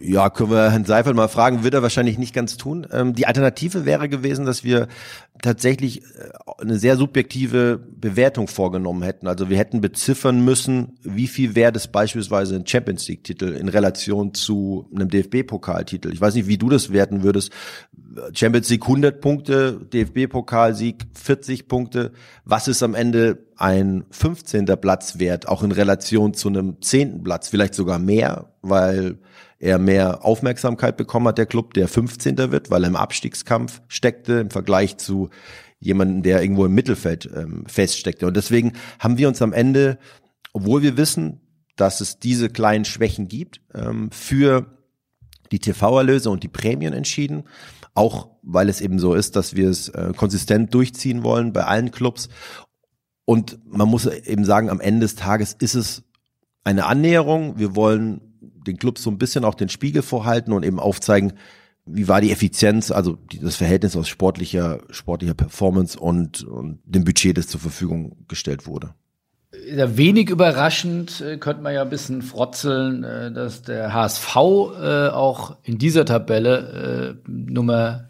Ja, 0.00 0.30
können 0.30 0.50
wir 0.50 0.70
Herrn 0.72 0.84
Seifert 0.84 1.14
mal 1.14 1.28
fragen, 1.28 1.64
wird 1.64 1.74
er 1.74 1.82
wahrscheinlich 1.82 2.18
nicht 2.18 2.34
ganz 2.34 2.56
tun. 2.56 2.86
Ähm, 2.92 3.14
die 3.14 3.26
Alternative 3.26 3.84
wäre 3.84 4.08
gewesen, 4.08 4.44
dass 4.44 4.64
wir 4.64 4.88
tatsächlich 5.42 6.02
äh, 6.02 6.30
eine 6.58 6.78
sehr 6.78 6.96
subjektive 6.96 7.78
Bewertung 7.78 8.48
vorgenommen 8.48 9.02
hätten. 9.02 9.26
Also 9.26 9.48
wir 9.48 9.56
hätten 9.56 9.80
beziffern 9.80 10.44
müssen, 10.44 10.98
wie 11.02 11.28
viel 11.28 11.54
wäre 11.54 11.72
das 11.72 11.88
beispielsweise 11.88 12.56
ein 12.56 12.66
Champions 12.66 13.08
League-Titel 13.08 13.54
in 13.54 13.68
Relation 13.68 14.34
zu 14.34 14.88
einem 14.94 15.08
DFB-Pokaltitel. 15.08 16.12
Ich 16.12 16.20
weiß 16.20 16.34
nicht, 16.34 16.48
wie 16.48 16.58
du 16.58 16.68
das 16.68 16.92
werten 16.92 17.22
würdest. 17.22 17.52
Champions 18.32 18.68
League 18.70 18.84
100 18.84 19.20
Punkte, 19.20 19.80
DFB-Pokalsieg 19.92 21.06
40 21.14 21.68
Punkte. 21.68 22.12
Was 22.44 22.68
ist 22.68 22.82
am 22.82 22.94
Ende 22.94 23.43
ein 23.56 24.04
15. 24.10 24.66
Platz 24.80 25.18
wert, 25.18 25.48
auch 25.48 25.62
in 25.62 25.72
Relation 25.72 26.34
zu 26.34 26.48
einem 26.48 26.80
10. 26.80 27.22
Platz, 27.22 27.48
vielleicht 27.48 27.74
sogar 27.74 27.98
mehr, 27.98 28.52
weil 28.62 29.18
er 29.58 29.78
mehr 29.78 30.24
Aufmerksamkeit 30.24 30.96
bekommen 30.96 31.28
hat, 31.28 31.38
der 31.38 31.46
Club, 31.46 31.74
der 31.74 31.88
15. 31.88 32.36
wird, 32.50 32.70
weil 32.70 32.84
er 32.84 32.88
im 32.88 32.96
Abstiegskampf 32.96 33.80
steckte 33.88 34.34
im 34.34 34.50
Vergleich 34.50 34.98
zu 34.98 35.30
jemandem, 35.78 36.22
der 36.22 36.42
irgendwo 36.42 36.64
im 36.66 36.74
Mittelfeld 36.74 37.28
ähm, 37.34 37.64
feststeckte. 37.66 38.26
Und 38.26 38.36
deswegen 38.36 38.72
haben 38.98 39.18
wir 39.18 39.28
uns 39.28 39.42
am 39.42 39.52
Ende, 39.52 39.98
obwohl 40.52 40.82
wir 40.82 40.96
wissen, 40.96 41.40
dass 41.76 42.00
es 42.00 42.18
diese 42.18 42.48
kleinen 42.48 42.84
Schwächen 42.84 43.28
gibt, 43.28 43.60
ähm, 43.74 44.10
für 44.10 44.66
die 45.52 45.58
TV-Erlöse 45.58 46.30
und 46.30 46.42
die 46.42 46.48
Prämien 46.48 46.92
entschieden. 46.92 47.44
Auch 47.94 48.28
weil 48.42 48.68
es 48.68 48.80
eben 48.80 48.98
so 48.98 49.14
ist, 49.14 49.36
dass 49.36 49.54
wir 49.54 49.68
es 49.68 49.88
äh, 49.88 50.12
konsistent 50.16 50.74
durchziehen 50.74 51.22
wollen 51.22 51.52
bei 51.52 51.64
allen 51.64 51.90
Clubs. 51.90 52.28
Und 53.24 53.58
man 53.66 53.88
muss 53.88 54.06
eben 54.06 54.44
sagen, 54.44 54.70
am 54.70 54.80
Ende 54.80 55.00
des 55.00 55.14
Tages 55.14 55.54
ist 55.54 55.74
es 55.74 56.02
eine 56.62 56.86
Annäherung. 56.86 57.58
Wir 57.58 57.74
wollen 57.74 58.20
den 58.66 58.78
Clubs 58.78 59.02
so 59.02 59.10
ein 59.10 59.18
bisschen 59.18 59.44
auch 59.44 59.54
den 59.54 59.68
Spiegel 59.68 60.02
vorhalten 60.02 60.52
und 60.52 60.64
eben 60.64 60.80
aufzeigen, 60.80 61.34
wie 61.86 62.08
war 62.08 62.20
die 62.20 62.32
Effizienz, 62.32 62.90
also 62.90 63.18
das 63.42 63.56
Verhältnis 63.56 63.94
aus 63.96 64.08
sportlicher, 64.08 64.80
sportlicher 64.90 65.34
Performance 65.34 65.98
und, 65.98 66.42
und 66.42 66.80
dem 66.84 67.04
Budget, 67.04 67.36
das 67.36 67.46
zur 67.46 67.60
Verfügung 67.60 68.24
gestellt 68.26 68.66
wurde. 68.66 68.94
Ja, 69.68 69.96
wenig 69.96 70.30
überraschend 70.30 71.20
äh, 71.20 71.36
könnte 71.36 71.62
man 71.62 71.74
ja 71.74 71.82
ein 71.82 71.90
bisschen 71.90 72.22
frotzeln, 72.22 73.04
äh, 73.04 73.32
dass 73.32 73.62
der 73.62 73.92
HSV 73.92 74.36
äh, 74.36 75.08
auch 75.08 75.56
in 75.62 75.78
dieser 75.78 76.04
Tabelle 76.04 77.20
Nummer 77.26 78.08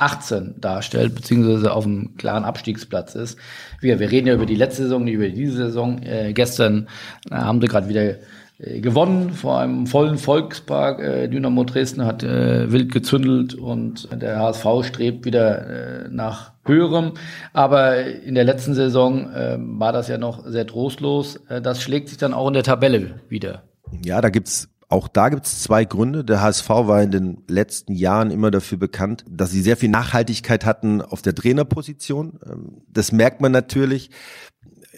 18 0.00 0.56
darstellt, 0.60 1.14
beziehungsweise 1.14 1.72
auf 1.72 1.84
einem 1.84 2.16
klaren 2.16 2.44
Abstiegsplatz 2.44 3.14
ist. 3.14 3.38
Wir, 3.80 3.98
wir 3.98 4.10
reden 4.10 4.28
ja 4.28 4.34
über 4.34 4.46
die 4.46 4.54
letzte 4.54 4.84
Saison, 4.84 5.04
nicht 5.04 5.14
über 5.14 5.28
diese 5.28 5.56
Saison. 5.56 6.02
Äh, 6.02 6.32
gestern 6.32 6.88
äh, 7.30 7.34
haben 7.34 7.60
sie 7.60 7.68
gerade 7.68 7.88
wieder 7.88 8.16
äh, 8.58 8.80
gewonnen 8.80 9.32
vor 9.32 9.58
einem 9.58 9.86
vollen 9.86 10.16
Volkspark. 10.16 11.00
Äh, 11.00 11.28
Dynamo 11.28 11.64
Dresden 11.64 12.06
hat 12.06 12.22
äh, 12.22 12.72
wild 12.72 12.92
gezündelt 12.92 13.54
und 13.54 14.08
der 14.10 14.38
HSV 14.38 14.66
strebt 14.84 15.24
wieder 15.24 16.04
äh, 16.04 16.08
nach 16.10 16.52
höherem. 16.64 17.12
Aber 17.52 18.04
in 18.04 18.34
der 18.34 18.44
letzten 18.44 18.74
Saison 18.74 19.30
äh, 19.32 19.58
war 19.58 19.92
das 19.92 20.08
ja 20.08 20.16
noch 20.16 20.46
sehr 20.46 20.66
trostlos. 20.66 21.36
Äh, 21.48 21.60
das 21.60 21.82
schlägt 21.82 22.08
sich 22.08 22.18
dann 22.18 22.32
auch 22.32 22.48
in 22.48 22.54
der 22.54 22.62
Tabelle 22.62 23.20
wieder. 23.28 23.64
Ja, 24.02 24.20
da 24.20 24.30
gibt's 24.30 24.69
auch 24.90 25.06
da 25.06 25.28
gibt's 25.28 25.62
zwei 25.62 25.84
Gründe. 25.84 26.24
Der 26.24 26.42
HSV 26.42 26.68
war 26.68 27.00
in 27.00 27.12
den 27.12 27.44
letzten 27.46 27.92
Jahren 27.92 28.32
immer 28.32 28.50
dafür 28.50 28.76
bekannt, 28.76 29.24
dass 29.30 29.52
sie 29.52 29.62
sehr 29.62 29.76
viel 29.76 29.88
Nachhaltigkeit 29.88 30.66
hatten 30.66 31.00
auf 31.00 31.22
der 31.22 31.34
Trainerposition. 31.34 32.40
Ähm, 32.44 32.82
das 32.88 33.12
merkt 33.12 33.40
man 33.40 33.52
natürlich 33.52 34.10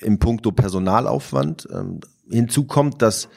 im 0.00 0.18
Punkto 0.18 0.50
Personalaufwand. 0.50 1.68
Ähm, 1.70 2.00
hinzu 2.30 2.64
kommt, 2.64 3.02
dass 3.02 3.28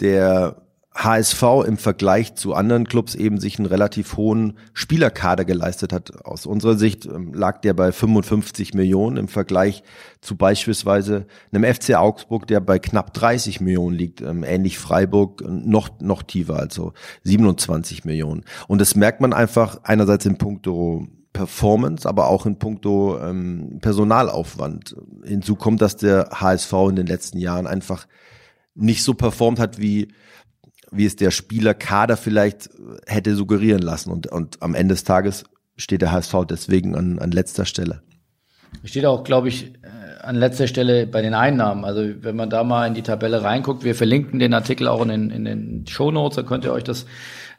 der 0.00 0.67
HSV 0.98 1.42
im 1.64 1.76
Vergleich 1.76 2.34
zu 2.34 2.54
anderen 2.54 2.88
Clubs 2.88 3.14
eben 3.14 3.38
sich 3.38 3.58
einen 3.58 3.66
relativ 3.66 4.16
hohen 4.16 4.58
Spielerkader 4.72 5.44
geleistet 5.44 5.92
hat. 5.92 6.24
Aus 6.24 6.44
unserer 6.44 6.76
Sicht 6.76 7.06
ähm, 7.06 7.32
lag 7.32 7.60
der 7.60 7.72
bei 7.72 7.92
55 7.92 8.74
Millionen 8.74 9.16
im 9.16 9.28
Vergleich 9.28 9.84
zu 10.20 10.36
beispielsweise 10.36 11.26
einem 11.52 11.72
FC 11.72 11.94
Augsburg, 11.94 12.48
der 12.48 12.58
bei 12.58 12.80
knapp 12.80 13.14
30 13.14 13.60
Millionen 13.60 13.96
liegt, 13.96 14.22
ähm, 14.22 14.42
ähnlich 14.42 14.78
Freiburg 14.78 15.40
äh, 15.42 15.48
noch, 15.48 15.88
noch 16.00 16.24
tiefer, 16.24 16.58
also 16.58 16.94
27 17.22 18.04
Millionen. 18.04 18.44
Und 18.66 18.80
das 18.80 18.96
merkt 18.96 19.20
man 19.20 19.32
einfach 19.32 19.78
einerseits 19.84 20.26
in 20.26 20.36
puncto 20.36 21.06
Performance, 21.32 22.08
aber 22.08 22.26
auch 22.26 22.44
in 22.44 22.58
puncto 22.58 23.20
ähm, 23.20 23.78
Personalaufwand. 23.80 24.96
Hinzu 25.24 25.54
kommt, 25.54 25.80
dass 25.80 25.96
der 25.96 26.30
HSV 26.32 26.72
in 26.88 26.96
den 26.96 27.06
letzten 27.06 27.38
Jahren 27.38 27.68
einfach 27.68 28.08
nicht 28.74 29.04
so 29.04 29.14
performt 29.14 29.60
hat, 29.60 29.78
wie, 29.78 30.08
wie 30.90 31.06
es 31.06 31.16
der 31.16 31.30
Spielerkader 31.30 32.16
vielleicht 32.16 32.70
hätte 33.06 33.34
suggerieren 33.34 33.82
lassen. 33.82 34.10
Und, 34.10 34.26
und 34.28 34.62
am 34.62 34.74
Ende 34.74 34.94
des 34.94 35.04
Tages 35.04 35.44
steht 35.76 36.02
der 36.02 36.12
HSV 36.12 36.34
deswegen 36.48 36.94
an, 36.94 37.18
an 37.18 37.30
letzter 37.30 37.64
Stelle. 37.64 38.02
Steht 38.84 39.06
auch, 39.06 39.24
glaube 39.24 39.48
ich, 39.48 39.72
äh, 39.82 40.22
an 40.22 40.36
letzter 40.36 40.66
Stelle 40.66 41.06
bei 41.06 41.22
den 41.22 41.34
Einnahmen. 41.34 41.84
Also 41.84 42.02
wenn 42.20 42.36
man 42.36 42.50
da 42.50 42.64
mal 42.64 42.86
in 42.86 42.94
die 42.94 43.02
Tabelle 43.02 43.42
reinguckt, 43.42 43.84
wir 43.84 43.94
verlinken 43.94 44.38
den 44.38 44.54
Artikel 44.54 44.88
auch 44.88 45.02
in 45.02 45.08
den, 45.08 45.30
in 45.30 45.44
den 45.44 45.86
Show 45.86 46.10
Notes, 46.10 46.36
da 46.36 46.42
könnt 46.42 46.64
ihr 46.64 46.72
euch 46.72 46.84
das 46.84 47.06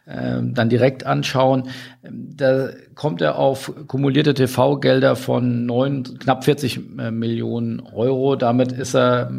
äh, 0.06 0.42
dann 0.42 0.70
direkt 0.70 1.06
anschauen. 1.06 1.70
Da 2.04 2.70
kommt 2.96 3.22
er 3.22 3.38
auf 3.38 3.72
kumulierte 3.88 4.34
TV-Gelder 4.34 5.16
von 5.16 5.66
neun, 5.66 6.04
knapp 6.20 6.44
40 6.44 6.78
äh, 6.78 7.12
Millionen 7.12 7.80
Euro. 7.80 8.36
Damit 8.36 8.72
ist 8.72 8.96
er 8.96 9.30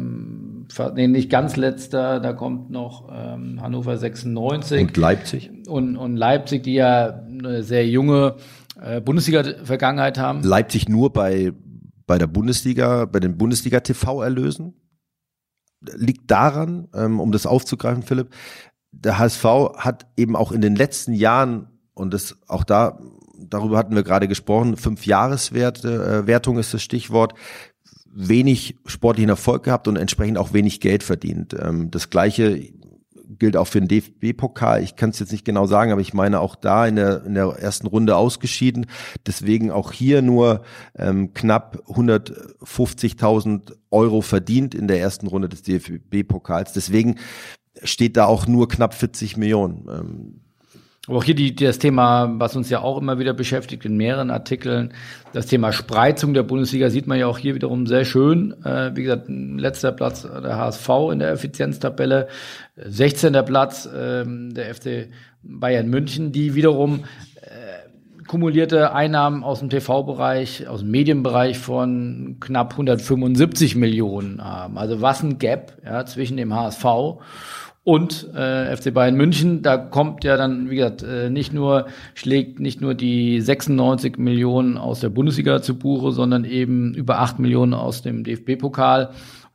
nee, 0.93 1.07
nicht 1.07 1.29
ganz 1.29 1.55
letzter, 1.55 2.19
da 2.19 2.33
kommt 2.33 2.69
noch 2.69 3.09
ähm, 3.11 3.61
Hannover 3.61 3.97
96. 3.97 4.81
Und 4.81 4.97
Leipzig. 4.97 5.51
Und, 5.67 5.97
und 5.97 6.15
Leipzig, 6.15 6.63
die 6.63 6.73
ja 6.73 7.23
eine 7.23 7.63
sehr 7.63 7.87
junge 7.87 8.35
äh, 8.81 9.01
Bundesliga-Vergangenheit 9.01 10.17
haben. 10.17 10.43
Leipzig 10.43 10.89
nur 10.89 11.13
bei, 11.13 11.53
bei 12.07 12.17
der 12.17 12.27
Bundesliga, 12.27 13.05
bei 13.05 13.19
den 13.19 13.37
Bundesliga-TV-Erlösen. 13.37 14.73
Liegt 15.95 16.29
daran, 16.29 16.87
ähm, 16.93 17.19
um 17.19 17.31
das 17.31 17.45
aufzugreifen, 17.45 18.03
Philipp, 18.03 18.29
der 18.91 19.17
HSV 19.17 19.43
hat 19.77 20.07
eben 20.17 20.35
auch 20.35 20.51
in 20.51 20.61
den 20.61 20.75
letzten 20.75 21.13
Jahren, 21.13 21.67
und 21.93 22.13
das 22.13 22.37
auch 22.47 22.63
da, 22.63 22.99
darüber 23.39 23.77
hatten 23.77 23.95
wir 23.95 24.03
gerade 24.03 24.27
gesprochen, 24.27 24.77
fünf 24.77 25.05
Jahreswerte, 25.05 26.23
äh, 26.23 26.27
Wertung 26.27 26.59
ist 26.59 26.73
das 26.73 26.83
Stichwort, 26.83 27.33
wenig 28.13 28.77
sportlichen 28.85 29.29
Erfolg 29.29 29.63
gehabt 29.63 29.87
und 29.87 29.95
entsprechend 29.95 30.37
auch 30.37 30.53
wenig 30.53 30.79
Geld 30.79 31.03
verdient. 31.03 31.55
Ähm, 31.59 31.91
das 31.91 32.09
gleiche 32.09 32.71
gilt 33.39 33.57
auch 33.57 33.67
für 33.67 33.81
den 33.81 33.87
DFB-Pokal. 33.87 34.83
Ich 34.83 34.95
kann 34.95 35.11
es 35.11 35.19
jetzt 35.19 35.31
nicht 35.31 35.45
genau 35.45 35.65
sagen, 35.65 35.91
aber 35.91 36.01
ich 36.01 36.13
meine 36.13 36.39
auch 36.41 36.55
da 36.55 36.85
in 36.85 36.97
der, 36.97 37.23
in 37.25 37.33
der 37.33 37.45
ersten 37.45 37.87
Runde 37.87 38.15
ausgeschieden. 38.15 38.87
Deswegen 39.25 39.71
auch 39.71 39.91
hier 39.91 40.21
nur 40.21 40.63
ähm, 40.95 41.33
knapp 41.33 41.83
150.000 41.87 43.73
Euro 43.89 44.21
verdient 44.21 44.75
in 44.75 44.87
der 44.87 44.99
ersten 44.99 45.27
Runde 45.27 45.49
des 45.49 45.63
DFB-Pokals. 45.63 46.73
Deswegen 46.73 47.15
steht 47.83 48.17
da 48.17 48.25
auch 48.25 48.47
nur 48.47 48.67
knapp 48.67 48.93
40 48.93 49.37
Millionen. 49.37 49.87
Ähm, 49.89 50.41
aber 51.07 51.17
auch 51.17 51.23
hier 51.23 51.33
die, 51.33 51.55
das 51.55 51.79
Thema, 51.79 52.31
was 52.37 52.55
uns 52.55 52.69
ja 52.69 52.81
auch 52.81 52.99
immer 52.99 53.17
wieder 53.17 53.33
beschäftigt 53.33 53.85
in 53.85 53.97
mehreren 53.97 54.29
Artikeln, 54.29 54.93
das 55.33 55.47
Thema 55.47 55.73
Spreizung 55.73 56.35
der 56.35 56.43
Bundesliga 56.43 56.91
sieht 56.91 57.07
man 57.07 57.17
ja 57.17 57.25
auch 57.25 57.39
hier 57.39 57.55
wiederum 57.55 57.87
sehr 57.87 58.05
schön. 58.05 58.53
Äh, 58.63 58.95
wie 58.95 59.03
gesagt, 59.03 59.25
letzter 59.27 59.93
Platz 59.93 60.21
der 60.21 60.57
HSV 60.57 60.89
in 61.11 61.19
der 61.19 61.31
Effizienztabelle, 61.31 62.27
16. 62.75 63.33
Platz 63.45 63.87
äh, 63.87 64.23
der 64.25 64.75
FC 64.75 65.07
Bayern 65.41 65.89
München, 65.89 66.31
die 66.31 66.53
wiederum 66.53 67.05
äh, 67.41 68.27
kumulierte 68.27 68.93
Einnahmen 68.93 69.43
aus 69.43 69.57
dem 69.57 69.71
TV-Bereich, 69.71 70.67
aus 70.67 70.81
dem 70.81 70.91
Medienbereich 70.91 71.57
von 71.57 72.37
knapp 72.39 72.73
175 72.73 73.75
Millionen 73.75 74.43
haben. 74.43 74.77
Also 74.77 75.01
was 75.01 75.23
ein 75.23 75.39
Gap 75.39 75.77
ja, 75.83 76.05
zwischen 76.05 76.37
dem 76.37 76.53
HSV 76.53 76.85
und 77.83 78.31
äh, 78.35 78.75
FC 78.75 78.93
Bayern 78.93 79.15
München. 79.15 79.61
Da 79.61 79.77
kommt 79.77 80.23
ja 80.23 80.37
dann, 80.37 80.69
wie 80.69 80.75
gesagt, 80.75 81.03
äh, 81.03 81.29
nicht 81.29 81.51
nur 81.51 81.87
schlägt 82.13 82.59
nicht 82.59 82.79
nur 82.81 82.93
die 82.93 83.41
96 83.41 84.17
Millionen 84.17 84.77
aus 84.77 84.99
der 84.99 85.09
Bundesliga 85.09 85.61
zu 85.61 85.77
Buche, 85.77 86.11
sondern 86.11 86.45
eben 86.45 86.93
über 86.93 87.19
8 87.19 87.39
Millionen 87.39 87.73
aus 87.73 88.01
dem 88.01 88.23
DFB-Pokal 88.23 89.09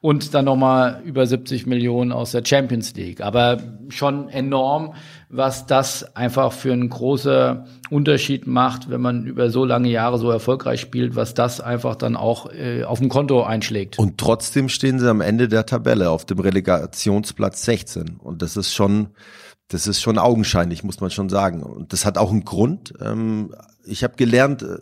und 0.07 0.35
dann 0.35 0.45
nochmal 0.45 1.03
über 1.05 1.27
70 1.27 1.66
Millionen 1.66 2.12
aus 2.12 2.31
der 2.31 2.45
Champions 2.45 2.95
League. 2.95 3.21
Aber 3.21 3.59
schon 3.88 4.29
enorm, 4.29 4.95
was 5.31 5.66
das 5.66 6.14
einfach 6.14 6.53
für 6.53 6.73
einen 6.73 6.90
großen 6.90 7.64
Unterschied 7.90 8.47
macht, 8.47 8.88
wenn 8.88 9.01
man 9.01 9.27
über 9.27 9.51
so 9.51 9.64
lange 9.64 9.88
Jahre 9.88 10.19
so 10.19 10.31
erfolgreich 10.31 10.81
spielt, 10.81 11.16
was 11.16 11.35
das 11.35 11.61
einfach 11.61 11.97
dann 11.97 12.14
auch 12.14 12.53
äh, 12.53 12.85
auf 12.85 13.01
dem 13.01 13.09
Konto 13.09 13.42
einschlägt. 13.42 13.99
Und 13.99 14.19
trotzdem 14.19 14.69
stehen 14.69 15.01
sie 15.01 15.11
am 15.11 15.21
Ende 15.21 15.49
der 15.49 15.66
Tabelle 15.66 16.09
auf 16.11 16.25
dem 16.25 16.38
Relegationsplatz 16.38 17.64
16. 17.64 18.19
Und 18.23 18.42
das 18.42 18.57
ist 18.57 18.73
schon, 18.73 19.09
das 19.66 19.88
ist 19.88 20.01
schon 20.01 20.19
augenscheinlich, 20.19 20.85
muss 20.85 21.01
man 21.01 21.11
schon 21.11 21.29
sagen. 21.29 21.64
Und 21.64 21.92
das 21.92 22.07
hat 22.07 22.16
auch 22.16 22.31
einen 22.31 22.45
Grund. 22.45 22.95
Ähm, 23.01 23.57
ich 23.85 24.05
habe 24.05 24.14
gelernt, 24.14 24.62
äh, 24.62 24.77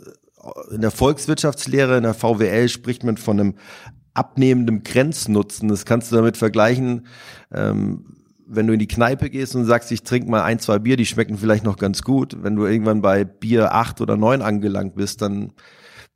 in 0.71 0.81
der 0.81 0.91
Volkswirtschaftslehre, 0.91 1.97
in 1.97 2.03
der 2.03 2.15
VWL 2.15 2.69
spricht 2.69 3.05
man 3.05 3.17
von 3.17 3.41
einem 3.41 3.55
abnehmendem 4.15 4.83
Grenznutzen. 4.85 5.69
Das 5.69 5.85
kannst 5.85 6.11
du 6.11 6.17
damit 6.17 6.37
vergleichen, 6.37 7.07
ähm, 7.53 8.07
wenn 8.47 8.67
du 8.67 8.73
in 8.73 8.79
die 8.79 8.89
Kneipe 8.89 9.31
gehst 9.31 9.57
und 9.57 9.65
sagst, 9.65 9.91
ich 9.91 10.03
trinke 10.03 10.31
mal 10.31 10.43
ein, 10.43 10.59
zwei 10.59 10.79
Bier, 10.79 10.97
die 10.97 11.07
schmecken 11.07 11.39
vielleicht 11.39 11.65
noch 11.65 11.77
ganz 11.77 12.03
gut. 12.03 12.37
Wenn 12.43 12.57
du 12.57 12.67
irgendwann 12.67 13.03
bei 13.03 13.25
Bier 13.25 13.73
acht 13.75 14.01
oder 14.01 14.17
neun 14.17 14.43
angelangt 14.43 14.95
bist, 14.95 15.23
dann 15.23 15.53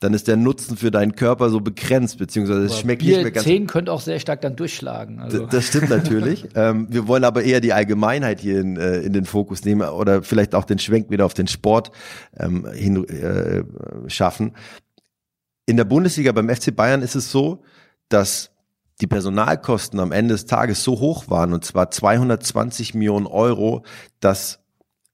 dann 0.01 0.15
ist 0.15 0.29
der 0.29 0.37
Nutzen 0.37 0.77
für 0.77 0.93
deinen 0.93 1.17
Körper 1.17 1.51
so 1.51 1.61
begrenzt, 1.61 2.19
beziehungsweise 2.19 2.67
es 2.67 2.79
schmeckt 2.79 3.03
Bier 3.03 3.17
nicht 3.17 3.23
mehr 3.25 3.33
ganz. 3.33 3.45
Zehn 3.45 3.67
könnte 3.67 3.93
auch 3.93 4.01
sehr 4.01 4.21
stark 4.21 4.41
dann 4.43 4.55
durchschlagen. 4.55 5.19
Also. 5.19 5.41
Das, 5.41 5.51
das 5.51 5.67
stimmt 5.67 5.91
natürlich. 5.91 6.47
ähm, 6.55 6.87
wir 6.89 7.09
wollen 7.09 7.25
aber 7.25 7.43
eher 7.43 7.61
die 7.61 7.73
Allgemeinheit 7.73 8.41
hier 8.41 8.61
in, 8.61 8.77
äh, 8.77 9.01
in 9.01 9.13
den 9.13 9.25
Fokus 9.25 9.65
nehmen 9.65 9.89
oder 9.89 10.23
vielleicht 10.23 10.55
auch 10.55 10.65
den 10.65 10.79
Schwenk 10.79 11.11
wieder 11.11 11.27
auf 11.27 11.35
den 11.35 11.49
Sport 11.49 11.91
ähm, 12.39 12.65
hin 12.73 13.09
äh, 13.09 13.65
schaffen. 14.09 14.53
In 15.67 15.77
der 15.77 15.85
Bundesliga 15.85 16.31
beim 16.31 16.49
FC 16.49 16.75
Bayern 16.75 17.03
ist 17.03 17.17
es 17.17 17.33
so, 17.33 17.63
dass 18.09 18.51
die 19.01 19.07
Personalkosten 19.07 20.01
am 20.01 20.13
Ende 20.13 20.35
des 20.35 20.47
Tages 20.47 20.83
so 20.83 21.01
hoch 21.01 21.29
waren, 21.29 21.53
und 21.53 21.65
zwar 21.65 21.91
220 21.91 22.95
Millionen 22.95 23.27
Euro, 23.27 23.85
dass 24.21 24.61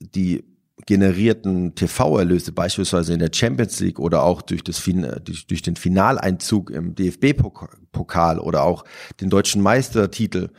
die 0.00 0.44
generierten 0.86 1.74
TV-Erlöse 1.74 2.52
beispielsweise 2.52 3.12
in 3.12 3.20
der 3.20 3.30
Champions 3.32 3.80
League 3.80 3.98
oder 3.98 4.22
auch 4.22 4.42
durch, 4.42 4.62
das, 4.64 4.82
durch, 4.82 5.46
durch 5.46 5.62
den 5.62 5.76
Finaleinzug 5.76 6.70
im 6.70 6.94
DFB-Pokal 6.94 8.38
oder 8.38 8.64
auch 8.64 8.84
den 9.20 9.30
deutschen 9.30 9.62
Meistertitel 9.62 10.50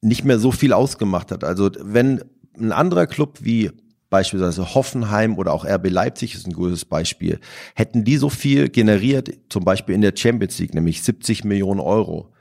nicht 0.00 0.24
mehr 0.24 0.38
so 0.38 0.52
viel 0.52 0.72
ausgemacht 0.72 1.32
hat. 1.32 1.42
Also 1.42 1.70
wenn 1.80 2.22
ein 2.56 2.72
anderer 2.72 3.06
Club 3.06 3.38
wie 3.42 3.70
beispielsweise 4.10 4.74
Hoffenheim 4.74 5.36
oder 5.36 5.52
auch 5.52 5.64
RB 5.64 5.90
Leipzig 5.90 6.34
ist 6.34 6.46
ein 6.46 6.52
gutes 6.52 6.84
Beispiel, 6.84 7.40
hätten 7.74 8.04
die 8.04 8.16
so 8.16 8.30
viel 8.30 8.68
generiert, 8.68 9.30
zum 9.48 9.64
Beispiel 9.64 9.94
in 9.94 10.00
der 10.00 10.14
Champions 10.16 10.58
League, 10.58 10.74
nämlich 10.74 11.02
70 11.02 11.44
Millionen 11.44 11.80
Euro, 11.80 12.32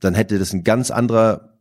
dann 0.00 0.14
hätte 0.14 0.38
das 0.38 0.52
ein 0.52 0.64
ganz 0.64 0.90
anderer 0.90 1.52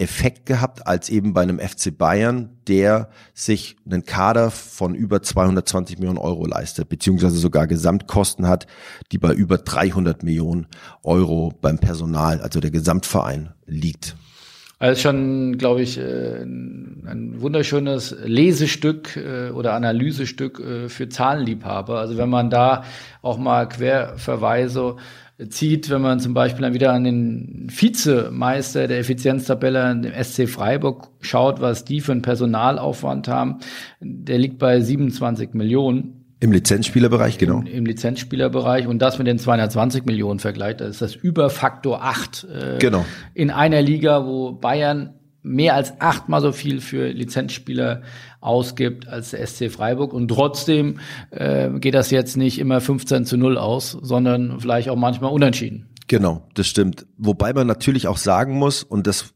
Effekt 0.00 0.46
gehabt 0.46 0.86
als 0.86 1.10
eben 1.10 1.34
bei 1.34 1.42
einem 1.42 1.58
FC 1.58 1.96
Bayern, 1.96 2.56
der 2.66 3.10
sich 3.34 3.76
einen 3.84 4.04
Kader 4.04 4.50
von 4.50 4.94
über 4.94 5.22
220 5.22 5.98
Millionen 5.98 6.18
Euro 6.18 6.46
leistet, 6.46 6.88
beziehungsweise 6.88 7.36
sogar 7.36 7.66
Gesamtkosten 7.66 8.48
hat, 8.48 8.66
die 9.12 9.18
bei 9.18 9.34
über 9.34 9.58
300 9.58 10.22
Millionen 10.22 10.68
Euro 11.02 11.52
beim 11.60 11.78
Personal, 11.78 12.40
also 12.40 12.60
der 12.60 12.70
Gesamtverein, 12.70 13.52
liegt. 13.66 14.16
Also 14.80 14.98
schon, 15.02 15.58
glaube 15.58 15.82
ich, 15.82 15.98
äh, 15.98 16.40
ein 16.40 17.34
wunderschönes 17.36 18.16
Lesestück 18.24 19.14
äh, 19.14 19.50
oder 19.50 19.74
Analysestück 19.74 20.58
äh, 20.58 20.88
für 20.88 21.10
Zahlenliebhaber. 21.10 21.98
Also 21.98 22.16
wenn 22.16 22.30
man 22.30 22.48
da 22.48 22.84
auch 23.20 23.36
mal 23.36 23.68
Querverweise 23.68 24.96
zieht, 25.50 25.90
wenn 25.90 26.00
man 26.00 26.18
zum 26.18 26.32
Beispiel 26.32 26.62
dann 26.62 26.72
wieder 26.72 26.94
an 26.94 27.04
den 27.04 27.66
Vizemeister 27.68 28.88
der 28.88 29.00
Effizienztabelle, 29.00 29.96
dem 29.96 30.14
SC 30.24 30.48
Freiburg, 30.48 31.08
schaut, 31.20 31.60
was 31.60 31.84
die 31.84 32.00
für 32.00 32.12
einen 32.12 32.22
Personalaufwand 32.22 33.28
haben, 33.28 33.58
der 34.00 34.38
liegt 34.38 34.58
bei 34.58 34.80
27 34.80 35.52
Millionen. 35.52 36.19
Im 36.42 36.52
Lizenzspielerbereich, 36.52 37.36
genau. 37.36 37.60
Im, 37.60 37.66
Im, 37.66 37.86
Lizenzspielerbereich 37.86 38.86
und 38.86 39.00
das 39.00 39.18
mit 39.18 39.26
den 39.26 39.38
220 39.38 40.06
Millionen 40.06 40.38
vergleicht, 40.38 40.80
das 40.80 40.88
ist 40.88 41.02
das 41.02 41.14
über 41.14 41.50
Faktor 41.50 42.02
8. 42.02 42.44
Äh, 42.44 42.78
genau. 42.78 43.04
In 43.34 43.50
einer 43.50 43.82
Liga, 43.82 44.24
wo 44.24 44.52
Bayern 44.52 45.14
mehr 45.42 45.74
als 45.74 46.00
achtmal 46.00 46.40
so 46.40 46.52
viel 46.52 46.80
für 46.80 47.08
Lizenzspieler 47.08 48.02
ausgibt 48.40 49.08
als 49.08 49.30
der 49.30 49.46
SC 49.46 49.70
Freiburg. 49.70 50.12
Und 50.12 50.28
trotzdem 50.28 50.98
äh, 51.30 51.70
geht 51.78 51.94
das 51.94 52.10
jetzt 52.10 52.36
nicht 52.36 52.58
immer 52.58 52.80
15 52.80 53.24
zu 53.24 53.36
0 53.36 53.58
aus, 53.58 53.90
sondern 53.90 54.60
vielleicht 54.60 54.88
auch 54.88 54.96
manchmal 54.96 55.32
unentschieden. 55.32 55.88
Genau, 56.08 56.48
das 56.54 56.66
stimmt. 56.66 57.06
Wobei 57.16 57.52
man 57.52 57.66
natürlich 57.66 58.08
auch 58.08 58.16
sagen 58.16 58.58
muss, 58.58 58.82
und 58.82 59.06
das 59.06 59.34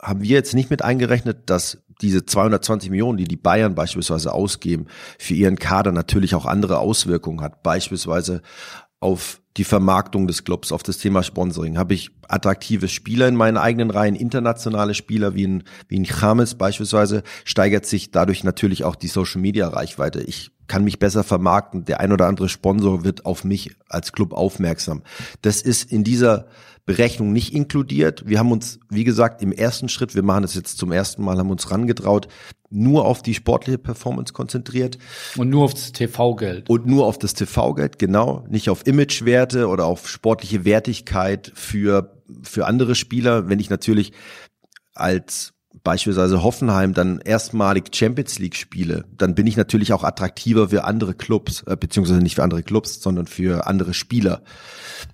haben 0.00 0.22
wir 0.22 0.30
jetzt 0.30 0.54
nicht 0.54 0.70
mit 0.70 0.82
eingerechnet, 0.82 1.48
dass 1.48 1.82
diese 2.00 2.24
220 2.24 2.90
Millionen, 2.90 3.18
die 3.18 3.24
die 3.24 3.36
Bayern 3.36 3.74
beispielsweise 3.74 4.32
ausgeben, 4.32 4.86
für 5.18 5.34
ihren 5.34 5.56
Kader 5.56 5.92
natürlich 5.92 6.34
auch 6.34 6.46
andere 6.46 6.78
Auswirkungen 6.78 7.40
hat. 7.40 7.62
Beispielsweise 7.62 8.42
auf 9.00 9.40
die 9.56 9.64
Vermarktung 9.64 10.26
des 10.26 10.44
Clubs, 10.44 10.72
auf 10.72 10.82
das 10.82 10.98
Thema 10.98 11.22
Sponsoring. 11.22 11.76
Habe 11.76 11.94
ich 11.94 12.10
attraktive 12.28 12.86
Spieler 12.86 13.26
in 13.26 13.34
meinen 13.34 13.56
eigenen 13.56 13.90
Reihen, 13.90 14.14
internationale 14.14 14.94
Spieler 14.94 15.34
wie 15.34 15.46
ein, 15.46 15.64
wie 15.88 15.98
ein 15.98 16.04
James 16.04 16.54
beispielsweise, 16.54 17.22
steigert 17.44 17.86
sich 17.86 18.10
dadurch 18.10 18.44
natürlich 18.44 18.84
auch 18.84 18.94
die 18.94 19.08
Social 19.08 19.40
Media 19.40 19.68
Reichweite. 19.68 20.20
Ich 20.20 20.52
kann 20.68 20.84
mich 20.84 21.00
besser 21.00 21.24
vermarkten. 21.24 21.84
Der 21.84 21.98
ein 21.98 22.12
oder 22.12 22.28
andere 22.28 22.48
Sponsor 22.48 23.02
wird 23.02 23.26
auf 23.26 23.42
mich 23.42 23.74
als 23.88 24.12
Club 24.12 24.32
aufmerksam. 24.32 25.02
Das 25.42 25.62
ist 25.62 25.90
in 25.90 26.04
dieser 26.04 26.46
Berechnung 26.90 27.32
nicht 27.32 27.54
inkludiert. 27.54 28.24
Wir 28.26 28.40
haben 28.40 28.50
uns, 28.50 28.80
wie 28.88 29.04
gesagt, 29.04 29.42
im 29.42 29.52
ersten 29.52 29.88
Schritt, 29.88 30.16
wir 30.16 30.24
machen 30.24 30.42
das 30.42 30.54
jetzt 30.54 30.76
zum 30.76 30.90
ersten 30.90 31.22
Mal, 31.22 31.38
haben 31.38 31.50
uns 31.50 31.70
rangetraut, 31.70 32.26
nur 32.68 33.04
auf 33.04 33.22
die 33.22 33.34
sportliche 33.34 33.78
Performance 33.78 34.32
konzentriert. 34.32 34.98
Und 35.36 35.50
nur 35.50 35.64
auf 35.64 35.74
das 35.74 35.92
TV-Geld. 35.92 36.68
Und 36.68 36.86
nur 36.86 37.06
auf 37.06 37.16
das 37.16 37.34
TV-Geld, 37.34 38.00
genau. 38.00 38.44
Nicht 38.48 38.70
auf 38.70 38.88
Imagewerte 38.88 39.68
oder 39.68 39.86
auf 39.86 40.08
sportliche 40.08 40.64
Wertigkeit 40.64 41.52
für, 41.54 42.20
für 42.42 42.66
andere 42.66 42.96
Spieler. 42.96 43.48
Wenn 43.48 43.60
ich 43.60 43.70
natürlich 43.70 44.12
als 44.92 45.52
beispielsweise 45.84 46.42
Hoffenheim 46.42 46.94
dann 46.94 47.20
erstmalig 47.20 47.94
Champions 47.94 48.38
League 48.38 48.56
spiele, 48.56 49.04
dann 49.16 49.34
bin 49.34 49.46
ich 49.46 49.56
natürlich 49.56 49.92
auch 49.92 50.04
attraktiver 50.04 50.68
für 50.68 50.84
andere 50.84 51.14
Clubs, 51.14 51.62
äh, 51.66 51.76
beziehungsweise 51.76 52.20
nicht 52.20 52.34
für 52.34 52.42
andere 52.42 52.62
Clubs, 52.62 53.00
sondern 53.00 53.26
für 53.26 53.66
andere 53.66 53.94
Spieler. 53.94 54.42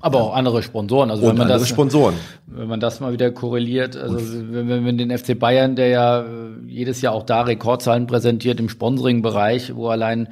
Aber 0.00 0.20
auch 0.20 0.34
andere 0.34 0.62
Sponsoren. 0.62 1.10
Also 1.10 1.26
wenn 1.26 1.36
man 1.36 1.48
das, 1.48 1.68
Sponsoren. 1.68 2.14
Wenn 2.46 2.68
man 2.68 2.80
das 2.80 3.00
mal 3.00 3.12
wieder 3.12 3.30
korreliert, 3.30 3.96
also 3.96 4.18
wenn, 4.18 4.68
wenn, 4.68 4.84
wenn 4.84 4.98
den 4.98 5.16
FC 5.16 5.38
Bayern, 5.38 5.76
der 5.76 5.88
ja 5.88 6.20
äh, 6.22 6.26
jedes 6.66 7.02
Jahr 7.02 7.12
auch 7.12 7.22
da 7.22 7.42
Rekordzahlen 7.42 8.06
präsentiert 8.06 8.58
im 8.58 8.68
Sponsoring-Bereich, 8.68 9.76
wo 9.76 9.88
allein 9.88 10.28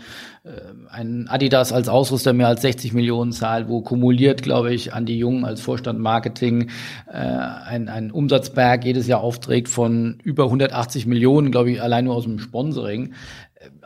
ein 0.91 1.27
Adidas 1.29 1.73
als 1.73 1.89
Ausrüster 1.89 2.35
mehr 2.35 2.49
als 2.49 2.61
60 2.61 2.93
Millionen 2.93 3.33
zahlt, 3.33 3.69
wo 3.69 3.81
kumuliert, 3.81 4.43
glaube 4.43 4.75
ich, 4.75 4.93
an 4.93 5.07
die 5.07 5.19
Jungen 5.19 5.47
als 5.47 5.63
Vorstand 5.63 6.01
Marketing 6.01 6.69
äh, 7.11 7.17
ein, 7.17 7.89
ein 7.89 8.11
Umsatzberg 8.11 8.85
jedes 8.85 9.07
Jahr 9.07 9.23
aufträgt 9.23 9.71
von 9.71 10.19
über 10.23 10.45
180 10.45 11.07
Millionen, 11.07 11.51
glaube 11.51 11.71
ich, 11.71 11.81
allein 11.81 12.05
nur 12.05 12.15
aus 12.15 12.25
dem 12.25 12.39
Sponsoring 12.39 13.15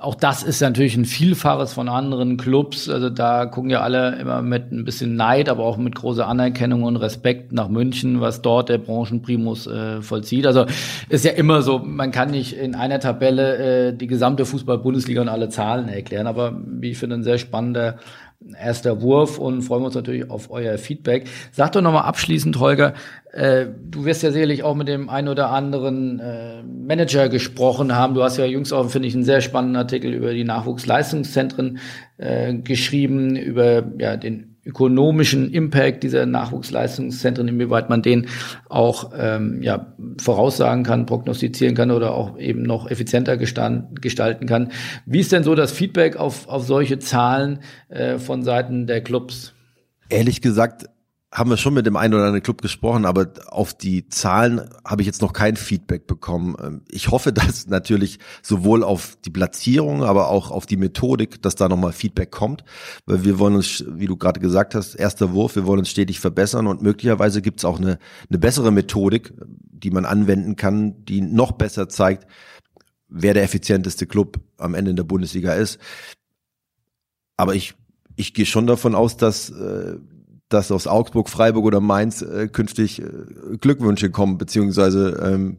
auch 0.01 0.15
das 0.15 0.43
ist 0.43 0.61
natürlich 0.61 0.97
ein 0.97 1.05
Vielfaches 1.05 1.73
von 1.73 1.89
anderen 1.89 2.37
Clubs. 2.37 2.89
Also 2.89 3.11
da 3.11 3.47
gucken 3.47 3.71
ja 3.71 3.81
alle 3.81 4.19
immer 4.19 4.43
mit 4.43 4.73
ein 4.73 4.85
bisschen 4.85 5.17
Neid, 5.17 5.49
aber 5.49 5.65
auch 5.65 5.77
mit 5.77 5.95
großer 5.95 6.27
Anerkennung 6.27 6.83
und 6.85 6.97
Respekt 6.97 7.53
nach 7.53 7.69
München, 7.69 8.21
was 8.21 8.43
dort 8.43 8.69
der 8.69 8.79
Branchenprimus 8.79 9.67
äh, 9.67 10.03
vollzieht. 10.03 10.47
Also 10.47 10.67
ist 11.09 11.25
ja 11.25 11.33
immer 11.33 11.63
so, 11.63 11.79
man 11.79 12.13
kann 12.13 12.31
nicht 12.31 12.53
in 12.57 12.75
einer 12.75 13.01
Tabelle 13.01 13.89
äh, 13.89 13.93
die 13.93 14.07
gesamte 14.07 14.45
Fußball-Bundesliga 14.45 15.21
und 15.21 15.29
alle 15.29 15.49
Zahlen 15.49 15.89
erklären, 15.89 16.27
aber 16.27 16.61
wie 16.65 16.91
ich 16.91 16.99
finde, 16.99 17.17
ein 17.17 17.25
sehr 17.25 17.39
spannender 17.39 17.97
erster 18.57 19.03
Wurf 19.03 19.39
und 19.39 19.63
freuen 19.63 19.85
uns 19.85 19.95
natürlich 19.95 20.31
auf 20.31 20.51
euer 20.51 20.79
Feedback. 20.79 21.29
Sag 21.53 21.73
doch 21.73 21.83
nochmal 21.83 22.05
abschließend, 22.05 22.59
Holger, 22.61 22.95
äh, 23.33 23.67
du 23.91 24.05
wirst 24.05 24.23
ja 24.23 24.31
sicherlich 24.31 24.63
auch 24.63 24.75
mit 24.75 24.89
dem 24.89 25.09
einen 25.09 25.29
oder 25.29 25.51
anderen 25.51 26.21
äh, 26.21 26.63
Manager 26.63 27.29
gesprochen 27.29 27.95
haben. 27.95 28.15
Du 28.15 28.23
hast 28.23 28.37
ja 28.37 28.45
jüngst 28.45 28.73
auch, 28.73 28.89
finde 28.91 29.09
ich, 29.09 29.15
einen 29.15 29.25
sehr 29.25 29.41
spannenden 29.41 29.77
Artikel 29.77 30.13
über 30.13 30.33
die 30.33 30.45
Nachwuchsleistungszentren 30.45 31.79
äh, 32.19 32.55
geschrieben, 32.55 33.37
über 33.37 33.85
ja, 33.99 34.17
den 34.17 34.57
ökonomischen 34.69 35.51
Impact 35.51 36.03
dieser 36.03 36.27
Nachwuchsleistungszentren, 36.27 37.49
inwieweit 37.49 37.89
man 37.89 38.03
den 38.03 38.27
auch 38.69 39.13
ähm, 39.19 39.63
ja, 39.63 39.95
voraussagen 40.21 40.85
kann, 40.85 41.07
prognostizieren 41.07 41.75
kann 41.75 41.91
oder 41.91 42.15
auch 42.15 42.39
eben 42.39 42.63
noch 42.63 42.91
effizienter 42.91 43.39
gestalten, 43.39 44.47
kann. 44.47 44.71
Wie 45.07 45.21
ist 45.21 45.33
denn 45.33 45.43
so 45.43 45.55
das 45.55 45.73
Feedback 45.73 46.17
auf, 46.17 46.49
auf 46.49 46.67
solche 46.67 46.99
Zahlen 46.99 47.61
äh, 47.89 48.19
von 48.19 48.43
Seiten 48.43 48.87
der 48.87 49.01
Clubs? 49.01 49.55
Ehrlich 50.11 50.43
gesagt, 50.43 50.87
haben 51.31 51.51
wir 51.51 51.59
schon 51.59 51.75
mit 51.75 51.85
dem 51.85 51.97
einen 51.97 52.15
oder 52.15 52.25
anderen 52.25 52.43
Club 52.43 52.63
gesprochen, 52.63 53.05
aber 53.05 53.31
auf 53.49 53.75
die 53.75 54.09
Zahlen 54.09 54.63
habe 54.85 55.03
ich 55.03 55.07
jetzt 55.07 55.21
noch 55.21 55.35
kein 55.35 55.57
Feedback 55.57 56.07
bekommen. 56.07 56.57
Ähm, 56.63 56.83
ich 56.89 57.11
hoffe, 57.11 57.33
dass 57.35 57.67
natürlich 57.67 58.19
sowohl 58.43 58.83
auf 58.83 59.19
die 59.25 59.31
Platzierung, 59.31 60.03
aber 60.03 60.29
auch 60.29 60.51
auf 60.51 60.65
die 60.65 60.79
Methodik, 60.79 61.43
dass 61.43 61.55
da 61.55 61.69
nochmal 61.69 61.93
Feedback 61.93 62.31
kommt, 62.31 62.65
weil 63.05 63.25
wir 63.25 63.39
wollen 63.39 63.57
uns, 63.57 63.85
wie 63.87 64.07
du 64.07 64.17
gerade 64.17 64.41
gesagt 64.41 64.75
hast, 64.75 64.95
erster 64.95 65.33
Wurf, 65.33 65.55
wir 65.55 65.67
wollen 65.67 65.81
uns 65.81 65.91
stetig 65.91 66.19
verbessern 66.19 66.67
und 66.67 66.83
möglicherweise 66.83 67.43
gibt 67.43 67.61
es 67.61 67.65
auch 67.67 67.79
eine, 67.79 67.99
eine 68.29 68.39
bessere 68.39 68.73
Methodik, 68.73 69.35
die 69.45 69.91
man 69.91 70.07
anwenden 70.07 70.57
kann, 70.57 71.05
die 71.05 71.21
noch 71.21 71.53
besser 71.53 71.89
zeigt, 71.91 72.27
wer 73.09 73.35
der 73.35 73.43
effizienteste 73.43 74.07
Club 74.07 74.41
am 74.57 74.75
Ende 74.75 74.91
in 74.91 74.97
der 74.97 75.05
Bundesliga 75.05 75.53
ist. 75.53 75.79
Aber 77.37 77.55
ich, 77.55 77.75
ich 78.17 78.33
gehe 78.35 78.47
schon 78.47 78.67
davon 78.67 78.95
aus, 78.95 79.17
dass 79.17 79.51
äh, 79.51 79.97
dass 80.49 80.73
aus 80.73 80.87
Augsburg, 80.87 81.29
Freiburg 81.29 81.65
oder 81.65 81.81
Mainz 81.81 82.23
äh, 82.23 82.49
künftig 82.49 83.03
äh, 83.03 83.57
Glückwünsche 83.61 84.11
kommen, 84.11 84.39
beziehungsweise 84.39 85.21
ähm, 85.23 85.59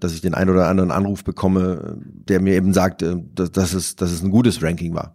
dass 0.00 0.12
ich 0.12 0.20
den 0.20 0.34
einen 0.34 0.50
oder 0.50 0.68
anderen 0.68 0.90
Anruf 0.90 1.24
bekomme, 1.24 1.98
der 2.04 2.40
mir 2.40 2.54
eben 2.54 2.72
sagt, 2.72 3.02
äh, 3.02 3.16
dass, 3.34 3.52
dass, 3.52 3.72
es, 3.72 3.96
dass 3.96 4.10
es 4.10 4.22
ein 4.22 4.30
gutes 4.30 4.62
Ranking 4.62 4.94
war. 4.94 5.14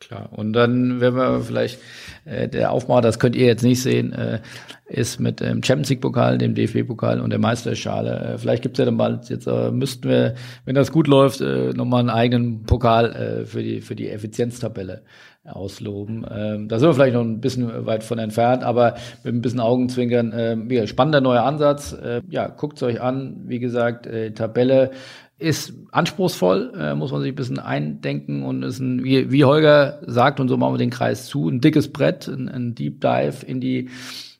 Klar, 0.00 0.30
und 0.32 0.54
dann 0.54 1.00
werden 1.00 1.16
wir 1.16 1.40
vielleicht 1.42 1.78
äh, 2.24 2.48
der 2.48 2.72
Aufmacher, 2.72 3.02
das 3.02 3.18
könnt 3.18 3.36
ihr 3.36 3.46
jetzt 3.46 3.62
nicht 3.62 3.82
sehen, 3.82 4.14
äh, 4.14 4.40
ist 4.86 5.20
mit 5.20 5.40
dem 5.40 5.62
Champions 5.62 5.90
League 5.90 6.00
Pokal, 6.00 6.38
dem 6.38 6.54
DFB 6.54 6.86
Pokal 6.86 7.20
und 7.20 7.28
der 7.30 7.38
Meisterschale. 7.38 8.34
Äh, 8.34 8.38
vielleicht 8.38 8.62
gibt's 8.62 8.78
ja 8.78 8.86
dann 8.86 8.96
bald 8.96 9.28
jetzt 9.28 9.46
äh, 9.46 9.70
müssten 9.70 10.08
wir, 10.08 10.36
wenn 10.64 10.74
das 10.74 10.90
gut 10.90 11.06
läuft, 11.06 11.42
äh, 11.42 11.74
nochmal 11.74 12.00
einen 12.00 12.10
eigenen 12.10 12.62
Pokal 12.62 13.12
äh, 13.12 13.44
für 13.44 13.62
die 13.62 13.82
für 13.82 13.94
die 13.94 14.08
Effizienztabelle 14.08 15.02
ausloben. 15.44 16.26
Ähm, 16.30 16.68
da 16.68 16.78
sind 16.78 16.88
wir 16.88 16.94
vielleicht 16.94 17.14
noch 17.14 17.22
ein 17.22 17.40
bisschen 17.40 17.86
weit 17.86 18.02
von 18.02 18.18
entfernt, 18.18 18.62
aber 18.62 18.94
mit 19.22 19.34
ein 19.34 19.42
bisschen 19.42 19.60
Augenzwinkern. 19.60 20.32
Äh, 20.32 20.56
ja, 20.74 20.86
spannender 20.86 21.20
neuer 21.20 21.44
Ansatz. 21.44 21.92
Äh, 21.92 22.22
ja, 22.28 22.48
guckt's 22.48 22.82
euch 22.82 23.00
an. 23.00 23.42
Wie 23.46 23.58
gesagt, 23.58 24.06
äh, 24.06 24.32
Tabelle 24.32 24.90
ist 25.40 25.72
anspruchsvoll, 25.90 26.72
äh, 26.78 26.94
muss 26.94 27.12
man 27.12 27.22
sich 27.22 27.32
ein 27.32 27.36
bisschen 27.36 27.58
eindenken 27.58 28.42
und 28.42 28.62
ist 28.62 28.78
ein, 28.78 29.02
wie, 29.02 29.32
wie 29.32 29.44
Holger 29.44 30.00
sagt, 30.06 30.38
und 30.38 30.48
so 30.48 30.56
machen 30.56 30.74
wir 30.74 30.78
den 30.78 30.90
Kreis 30.90 31.26
zu, 31.26 31.48
ein 31.48 31.60
dickes 31.60 31.92
Brett, 31.92 32.28
ein, 32.28 32.48
ein 32.48 32.74
Deep 32.74 33.00
Dive 33.00 33.44
in 33.46 33.60
die 33.60 33.88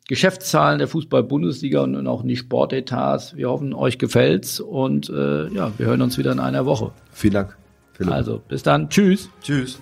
Geschäftszahlen 0.09 0.79
der 0.79 0.89
Fußball-Bundesliga 0.89 1.83
und, 1.83 1.95
und 1.95 2.07
auch 2.07 2.23
in 2.23 2.29
die 2.29 2.37
Sportetats. 2.37 3.37
Wir 3.37 3.49
hoffen, 3.49 3.75
euch 3.75 3.99
gefällt's 3.99 4.61
und 4.61 5.09
äh, 5.09 5.49
ja, 5.49 5.73
wir 5.79 5.87
hören 5.87 6.03
uns 6.03 6.19
wieder 6.19 6.33
in 6.33 6.41
einer 6.41 6.67
Woche. 6.67 6.93
Vielen 7.13 7.35
Dank. 7.35 7.57
Philipp. 7.93 8.13
Also, 8.13 8.43
bis 8.49 8.63
dann. 8.63 8.91
Tschüss. 8.91 9.31
Tschüss. 9.43 9.81